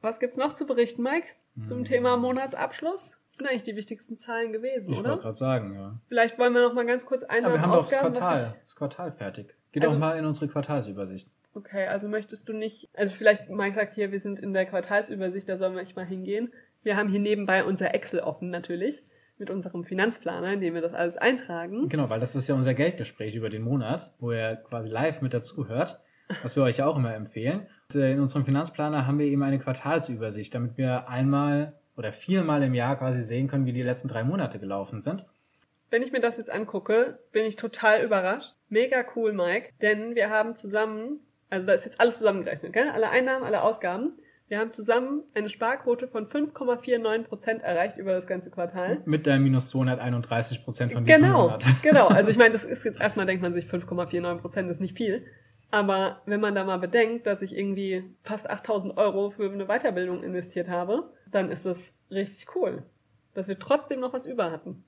Was 0.02 0.20
gibt's 0.20 0.36
noch 0.38 0.54
zu 0.56 0.66
berichten, 0.68 1.02
Mike? 1.02 1.28
Zum 1.66 1.80
Hm. 1.80 1.86
Thema 1.86 2.18
Monatsabschluss? 2.18 3.18
Das 3.30 3.38
sind 3.38 3.48
eigentlich 3.48 3.64
die 3.64 3.76
wichtigsten 3.78 4.18
Zahlen 4.18 4.52
gewesen, 4.52 4.92
Ich 4.92 4.98
wollte 4.98 5.14
oder? 5.14 5.22
gerade 5.22 5.36
sagen, 5.38 5.74
ja. 5.76 6.00
Vielleicht 6.08 6.38
wollen 6.38 6.54
wir 6.54 6.62
noch 6.62 6.74
mal 6.74 6.86
ganz 6.86 7.06
kurz 7.06 7.22
ja 7.22 7.30
Einnahmen 7.30 7.54
wir 7.56 7.62
haben 7.62 7.70
doch 7.72 7.78
das 7.78 7.86
Ausgaben, 7.86 8.14
Quartal, 8.14 8.54
ich- 8.56 8.64
das 8.64 8.76
Quartal 8.76 9.12
fertig. 9.14 9.56
Geh 9.72 9.80
Also- 9.80 9.94
doch 9.94 10.00
mal 10.00 10.18
in 10.18 10.26
unsere 10.26 10.48
Quartalsübersicht. 10.50 11.30
Okay, 11.58 11.88
also 11.88 12.08
möchtest 12.08 12.48
du 12.48 12.54
nicht, 12.54 12.88
also 12.94 13.16
vielleicht, 13.16 13.50
Mike 13.50 13.74
sagt 13.74 13.96
hier, 13.96 14.12
wir 14.12 14.20
sind 14.20 14.40
in 14.40 14.54
der 14.54 14.68
Quartalsübersicht, 14.68 15.50
da 15.50 15.58
sollen 15.58 15.74
wir 15.74 15.82
nicht 15.82 15.96
mal 15.96 16.06
hingehen. 16.06 16.54
Wir 16.84 16.96
haben 16.96 17.10
hier 17.10 17.20
nebenbei 17.20 17.64
unser 17.64 17.96
Excel 17.96 18.20
offen 18.20 18.52
natürlich, 18.52 19.04
mit 19.40 19.50
unserem 19.50 19.84
Finanzplaner, 19.84 20.54
in 20.54 20.62
dem 20.62 20.76
wir 20.76 20.82
das 20.82 20.94
alles 20.94 21.18
eintragen. 21.18 21.90
Genau, 21.90 22.12
weil 22.12 22.20
das 22.20 22.36
ist 22.36 22.48
ja 22.48 22.54
unser 22.54 22.76
Geldgespräch 22.76 23.34
über 23.34 23.50
den 23.50 23.64
Monat, 23.64 24.14
wo 24.20 24.32
ihr 24.32 24.58
quasi 24.70 24.88
live 24.88 25.22
mit 25.22 25.34
dazu 25.34 25.68
hört, 25.68 26.00
was 26.44 26.56
wir 26.56 26.62
euch 26.62 26.78
ja 26.78 26.86
auch 26.86 26.96
immer 26.96 27.16
empfehlen. 27.16 27.66
Und, 27.90 28.00
äh, 28.00 28.12
in 28.12 28.20
unserem 28.20 28.46
Finanzplaner 28.46 29.08
haben 29.08 29.18
wir 29.18 29.26
eben 29.26 29.42
eine 29.42 29.58
Quartalsübersicht, 29.58 30.54
damit 30.54 30.78
wir 30.78 31.10
einmal 31.10 31.74
oder 31.96 32.14
viermal 32.14 32.62
im 32.62 32.76
Jahr 32.76 33.00
quasi 33.00 33.24
sehen 33.24 33.48
können, 33.48 33.66
wie 33.66 33.74
die 33.74 33.82
letzten 33.82 34.10
drei 34.10 34.24
Monate 34.24 34.60
gelaufen 34.60 35.02
sind. 35.02 35.26
Wenn 35.90 36.04
ich 36.04 36.12
mir 36.12 36.20
das 36.20 36.38
jetzt 36.38 36.52
angucke, 36.52 37.18
bin 37.32 37.46
ich 37.46 37.56
total 37.56 38.04
überrascht. 38.04 38.54
Mega 38.70 39.04
cool, 39.16 39.34
Mike, 39.34 39.70
denn 39.82 40.14
wir 40.14 40.30
haben 40.30 40.56
zusammen, 40.56 41.22
also 41.50 41.68
da 41.68 41.74
ist 41.74 41.86
jetzt 41.86 42.00
alles 42.00 42.18
zusammengerechnet, 42.18 42.74
gell? 42.74 42.90
alle 42.90 43.10
Einnahmen, 43.10 43.44
alle 43.44 43.62
Ausgaben. 43.62 44.14
Wir 44.50 44.60
haben 44.60 44.72
zusammen 44.72 45.24
eine 45.34 45.50
Sparquote 45.50 46.08
von 46.08 46.28
5,49 46.28 47.24
Prozent 47.24 47.64
erreicht 47.64 47.98
über 47.98 48.14
das 48.14 48.28
ganze 48.28 48.50
Quartal. 48.50 49.02
Mit 49.06 49.26
der 49.26 49.40
minus 49.40 49.70
231 49.70 50.64
Prozent 50.64 50.94
von 50.94 51.04
diesem 51.04 51.22
Genau, 51.22 51.44
Monat. 51.44 51.66
genau. 51.84 52.08
Also 52.08 52.32
ich 52.32 52.38
meine, 52.38 52.52
das 52.52 52.64
ist 52.64 52.86
jetzt 52.86 53.00
erstmal 53.00 53.26
denkt 53.26 53.42
man 53.42 53.52
sich 53.52 53.66
5,49 53.66 54.38
Prozent 54.38 54.70
ist 54.70 54.80
nicht 54.80 54.96
viel. 54.96 55.26
Aber 55.70 56.22
wenn 56.26 56.40
man 56.40 56.56
da 56.56 56.64
mal 56.64 56.78
bedenkt, 56.80 57.28
dass 57.28 57.42
ich 57.42 57.58
irgendwie 57.58 58.04
fast 58.24 58.50
8000 58.50 58.98
Euro 58.98 59.30
für 59.32 59.52
eine 59.52 59.66
Weiterbildung 59.66 60.24
investiert 60.24 60.70
habe, 60.70 61.12
dann 61.30 61.52
ist 61.52 61.66
das 61.66 62.00
richtig 62.10 62.56
cool. 62.56 62.84
Dass 63.34 63.50
wir 63.50 63.60
trotzdem 63.60 64.00
noch 64.00 64.14
was 64.14 64.26
über 64.26 64.50
hatten. 64.50 64.86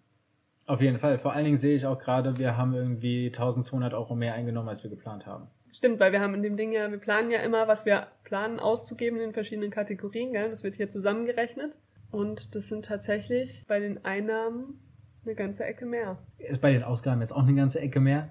Auf 0.67 0.79
jeden 0.79 0.99
Fall. 0.99 1.17
Vor 1.17 1.33
allen 1.33 1.43
Dingen 1.43 1.57
sehe 1.57 1.75
ich 1.75 1.85
auch 1.85 1.99
gerade, 1.99 2.37
wir 2.37 2.55
haben 2.55 2.73
irgendwie 2.73 3.25
1200 3.27 3.93
Euro 3.93 4.15
mehr 4.15 4.35
eingenommen, 4.35 4.69
als 4.69 4.83
wir 4.83 4.89
geplant 4.89 5.25
haben. 5.25 5.47
Stimmt, 5.71 5.99
weil 5.99 6.11
wir 6.11 6.19
haben 6.19 6.33
in 6.33 6.41
dem 6.43 6.57
Ding 6.57 6.71
ja, 6.71 6.89
wir 6.89 6.97
planen 6.97 7.29
ja 7.31 7.39
immer, 7.39 7.67
was 7.67 7.85
wir 7.85 8.07
planen 8.23 8.59
auszugeben 8.59 9.19
in 9.19 9.33
verschiedenen 9.33 9.69
Kategorien, 9.71 10.33
gell? 10.33 10.49
Das 10.49 10.63
wird 10.63 10.75
hier 10.75 10.89
zusammengerechnet. 10.89 11.77
Und 12.11 12.55
das 12.55 12.67
sind 12.67 12.85
tatsächlich 12.85 13.65
bei 13.67 13.79
den 13.79 14.03
Einnahmen 14.03 14.79
eine 15.25 15.35
ganze 15.35 15.63
Ecke 15.65 15.85
mehr. 15.85 16.17
Ist 16.39 16.61
bei 16.61 16.71
den 16.71 16.83
Ausgaben 16.83 17.21
jetzt 17.21 17.33
auch 17.33 17.43
eine 17.43 17.53
ganze 17.53 17.79
Ecke 17.81 17.99
mehr. 17.99 18.29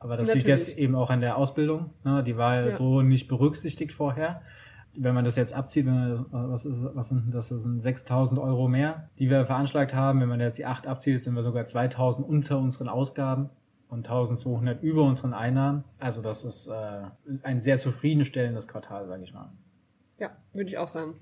Aber 0.00 0.16
das 0.16 0.28
liegt 0.32 0.46
Natürlich. 0.48 0.68
jetzt 0.68 0.78
eben 0.78 0.94
auch 0.96 1.10
an 1.10 1.20
der 1.20 1.36
Ausbildung. 1.36 1.90
Ne? 2.04 2.24
Die 2.24 2.36
war 2.36 2.64
Ja. 2.66 2.70
so 2.76 3.02
nicht 3.02 3.28
berücksichtigt 3.28 3.92
vorher. 3.92 4.42
Wenn 4.96 5.14
man 5.14 5.24
das 5.24 5.36
jetzt 5.36 5.54
abzieht, 5.54 5.86
wenn 5.86 5.94
man, 5.94 6.26
was, 6.50 6.64
ist, 6.64 6.84
was 6.94 7.08
sind 7.10 7.32
das? 7.32 7.50
Das 7.50 7.62
sind 7.62 7.80
6000 7.80 8.40
Euro 8.40 8.66
mehr, 8.66 9.10
die 9.18 9.30
wir 9.30 9.46
veranschlagt 9.46 9.94
haben. 9.94 10.20
Wenn 10.20 10.28
man 10.28 10.40
jetzt 10.40 10.58
die 10.58 10.66
8 10.66 10.86
abzieht, 10.88 11.20
sind 11.20 11.34
wir 11.34 11.42
sogar 11.42 11.66
2000 11.66 12.26
unter 12.26 12.58
unseren 12.58 12.88
Ausgaben 12.88 13.50
und 13.90 13.98
1200 14.08 14.82
über 14.82 15.02
unseren 15.02 15.34
Einnahmen. 15.34 15.84
Also 15.98 16.22
das 16.22 16.44
ist 16.44 16.68
äh, 16.68 17.02
ein 17.42 17.60
sehr 17.60 17.78
zufriedenstellendes 17.78 18.68
Quartal, 18.68 19.06
sage 19.06 19.24
ich 19.24 19.34
mal. 19.34 19.52
Ja, 20.18 20.30
würde 20.52 20.70
ich 20.70 20.78
auch 20.78 20.88
sagen. 20.88 21.14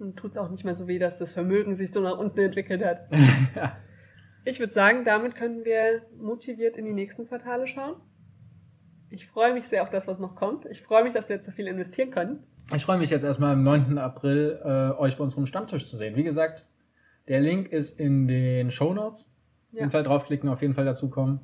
Und 0.00 0.16
tut's 0.16 0.36
auch 0.36 0.50
nicht 0.50 0.64
mehr 0.64 0.74
so 0.74 0.88
weh, 0.88 0.98
dass 0.98 1.18
das 1.18 1.34
Vermögen 1.34 1.76
sich 1.76 1.92
so 1.92 2.00
nach 2.00 2.18
unten 2.18 2.40
entwickelt 2.40 2.84
hat. 2.84 3.02
ja. 3.54 3.76
Ich 4.44 4.58
würde 4.58 4.72
sagen, 4.72 5.04
damit 5.04 5.36
können 5.36 5.64
wir 5.64 6.02
motiviert 6.18 6.76
in 6.76 6.84
die 6.84 6.92
nächsten 6.92 7.26
Quartale 7.26 7.66
schauen. 7.66 7.94
Ich 9.10 9.26
freue 9.26 9.54
mich 9.54 9.68
sehr 9.68 9.82
auf 9.82 9.90
das, 9.90 10.08
was 10.08 10.18
noch 10.18 10.34
kommt. 10.34 10.66
Ich 10.66 10.82
freue 10.82 11.04
mich, 11.04 11.14
dass 11.14 11.28
wir 11.28 11.36
jetzt 11.36 11.46
so 11.46 11.52
viel 11.52 11.66
investieren 11.68 12.10
können. 12.10 12.42
Ich 12.74 12.84
freue 12.84 12.98
mich 12.98 13.10
jetzt 13.10 13.22
erstmal 13.24 13.52
am 13.52 13.62
9. 13.62 13.98
April 13.98 14.60
äh, 14.64 14.98
euch 15.00 15.16
bei 15.16 15.22
unserem 15.24 15.46
Stammtisch 15.46 15.86
zu 15.86 15.96
sehen. 15.96 16.16
Wie 16.16 16.24
gesagt, 16.24 16.66
der 17.28 17.40
Link 17.40 17.68
ist 17.70 17.98
in 18.00 18.26
den 18.26 18.70
Show 18.70 18.92
Notes. 18.92 19.30
Auf 19.68 19.72
Ja. 19.74 19.80
jeden 19.80 19.92
Fall 19.92 20.02
draufklicken, 20.02 20.48
auf 20.48 20.62
jeden 20.62 20.74
Fall 20.74 20.84
dazukommen. 20.84 21.40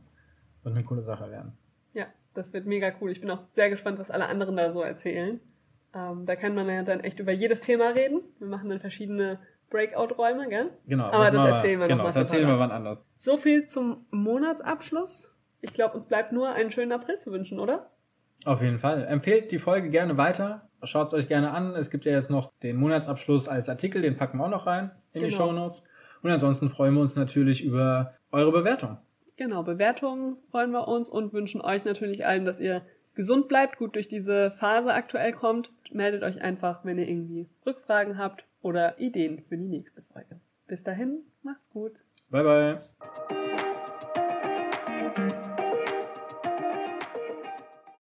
Wird 0.63 0.75
eine 0.75 0.85
coole 0.85 1.03
Sache 1.03 1.31
werden. 1.31 1.53
Ja, 1.95 2.07
das 2.35 2.53
wird 2.53 2.67
mega 2.67 2.93
cool. 3.01 3.11
Ich 3.11 3.21
bin 3.21 3.31
auch 3.31 3.41
sehr 3.49 3.71
gespannt, 3.71 3.99
was 3.99 4.11
alle 4.11 4.27
anderen 4.27 4.57
da 4.57 4.71
so 4.71 4.83
erzählen. 4.83 5.41
Ähm, 5.95 6.25
da 6.27 6.37
kann 6.37 6.55
man 6.55 6.69
ja 6.69 6.83
dann 6.83 7.01
echt 7.01 7.19
über 7.19 7.33
jedes 7.33 7.61
Thema 7.61 7.89
reden. 7.89 8.21
Wir 8.39 8.47
machen 8.47 8.69
dann 8.69 8.79
verschiedene 8.79 9.39
Breakout-Räume, 9.71 10.49
gell? 10.49 10.71
Genau. 10.87 11.05
Aber 11.07 11.27
das 11.27 11.35
machen 11.35 11.53
erzählen 11.53 11.81
wir 11.81 11.87
noch 11.87 11.93
genau, 11.95 12.03
mal 12.05 12.09
Das 12.09 12.17
erzählen 12.17 12.49
wir 12.49 12.61
wann 12.61 12.71
anders. 12.71 13.07
So 13.17 13.37
viel 13.37 13.67
zum 13.67 14.07
Monatsabschluss. 14.11 15.37
Ich 15.63 15.73
glaube, 15.73 15.97
uns 15.97 16.07
bleibt 16.07 16.33
nur 16.33 16.51
einen 16.51 16.71
schönen 16.71 16.93
April 16.93 17.19
zu 17.19 17.33
wünschen, 17.33 17.59
oder? 17.59 17.91
Auf 18.45 18.63
jeden 18.63 18.79
Fall. 18.79 19.05
Empfehlt 19.07 19.51
die 19.53 19.59
Folge 19.59 19.91
gerne 19.91 20.17
weiter. 20.17 20.69
Schaut 20.83 21.09
es 21.09 21.15
euch 21.15 21.29
gerne 21.29 21.51
an. 21.51 21.75
Es 21.75 21.91
gibt 21.91 22.05
ja 22.05 22.13
jetzt 22.13 22.31
noch 22.31 22.51
den 22.63 22.77
Monatsabschluss 22.77 23.49
als 23.49 23.69
Artikel, 23.69 24.01
den 24.01 24.17
packen 24.17 24.39
wir 24.39 24.47
auch 24.47 24.51
noch 24.51 24.67
rein 24.67 24.93
in 25.13 25.23
die 25.23 25.29
Genau. 25.31 25.47
Show 25.47 25.53
Notes. 25.53 25.85
Und 26.23 26.31
ansonsten 26.31 26.69
freuen 26.71 26.95
wir 26.95 27.01
uns 27.01 27.17
natürlich 27.17 27.65
über 27.65 28.15
eure 28.33 28.53
Bewertung. 28.53 28.99
Genau, 29.41 29.63
Bewertungen 29.63 30.37
freuen 30.51 30.71
wir 30.71 30.87
uns 30.87 31.09
und 31.09 31.33
wünschen 31.33 31.63
euch 31.63 31.87
natürlich 31.87 32.27
allen, 32.27 32.45
dass 32.45 32.61
ihr 32.61 32.83
gesund 33.15 33.49
bleibt, 33.49 33.79
gut 33.79 33.95
durch 33.95 34.07
diese 34.07 34.51
Phase 34.51 34.93
aktuell 34.93 35.33
kommt. 35.33 35.73
Meldet 35.91 36.23
euch 36.25 36.43
einfach, 36.43 36.85
wenn 36.85 36.99
ihr 36.99 37.09
irgendwie 37.09 37.49
Rückfragen 37.65 38.19
habt 38.19 38.45
oder 38.61 39.01
Ideen 39.01 39.41
für 39.41 39.57
die 39.57 39.65
nächste 39.65 40.03
Folge. 40.13 40.39
Bis 40.67 40.83
dahin, 40.83 41.21
macht's 41.43 41.71
gut. 41.71 42.05
Bye 42.29 42.79
bye. 45.25 45.57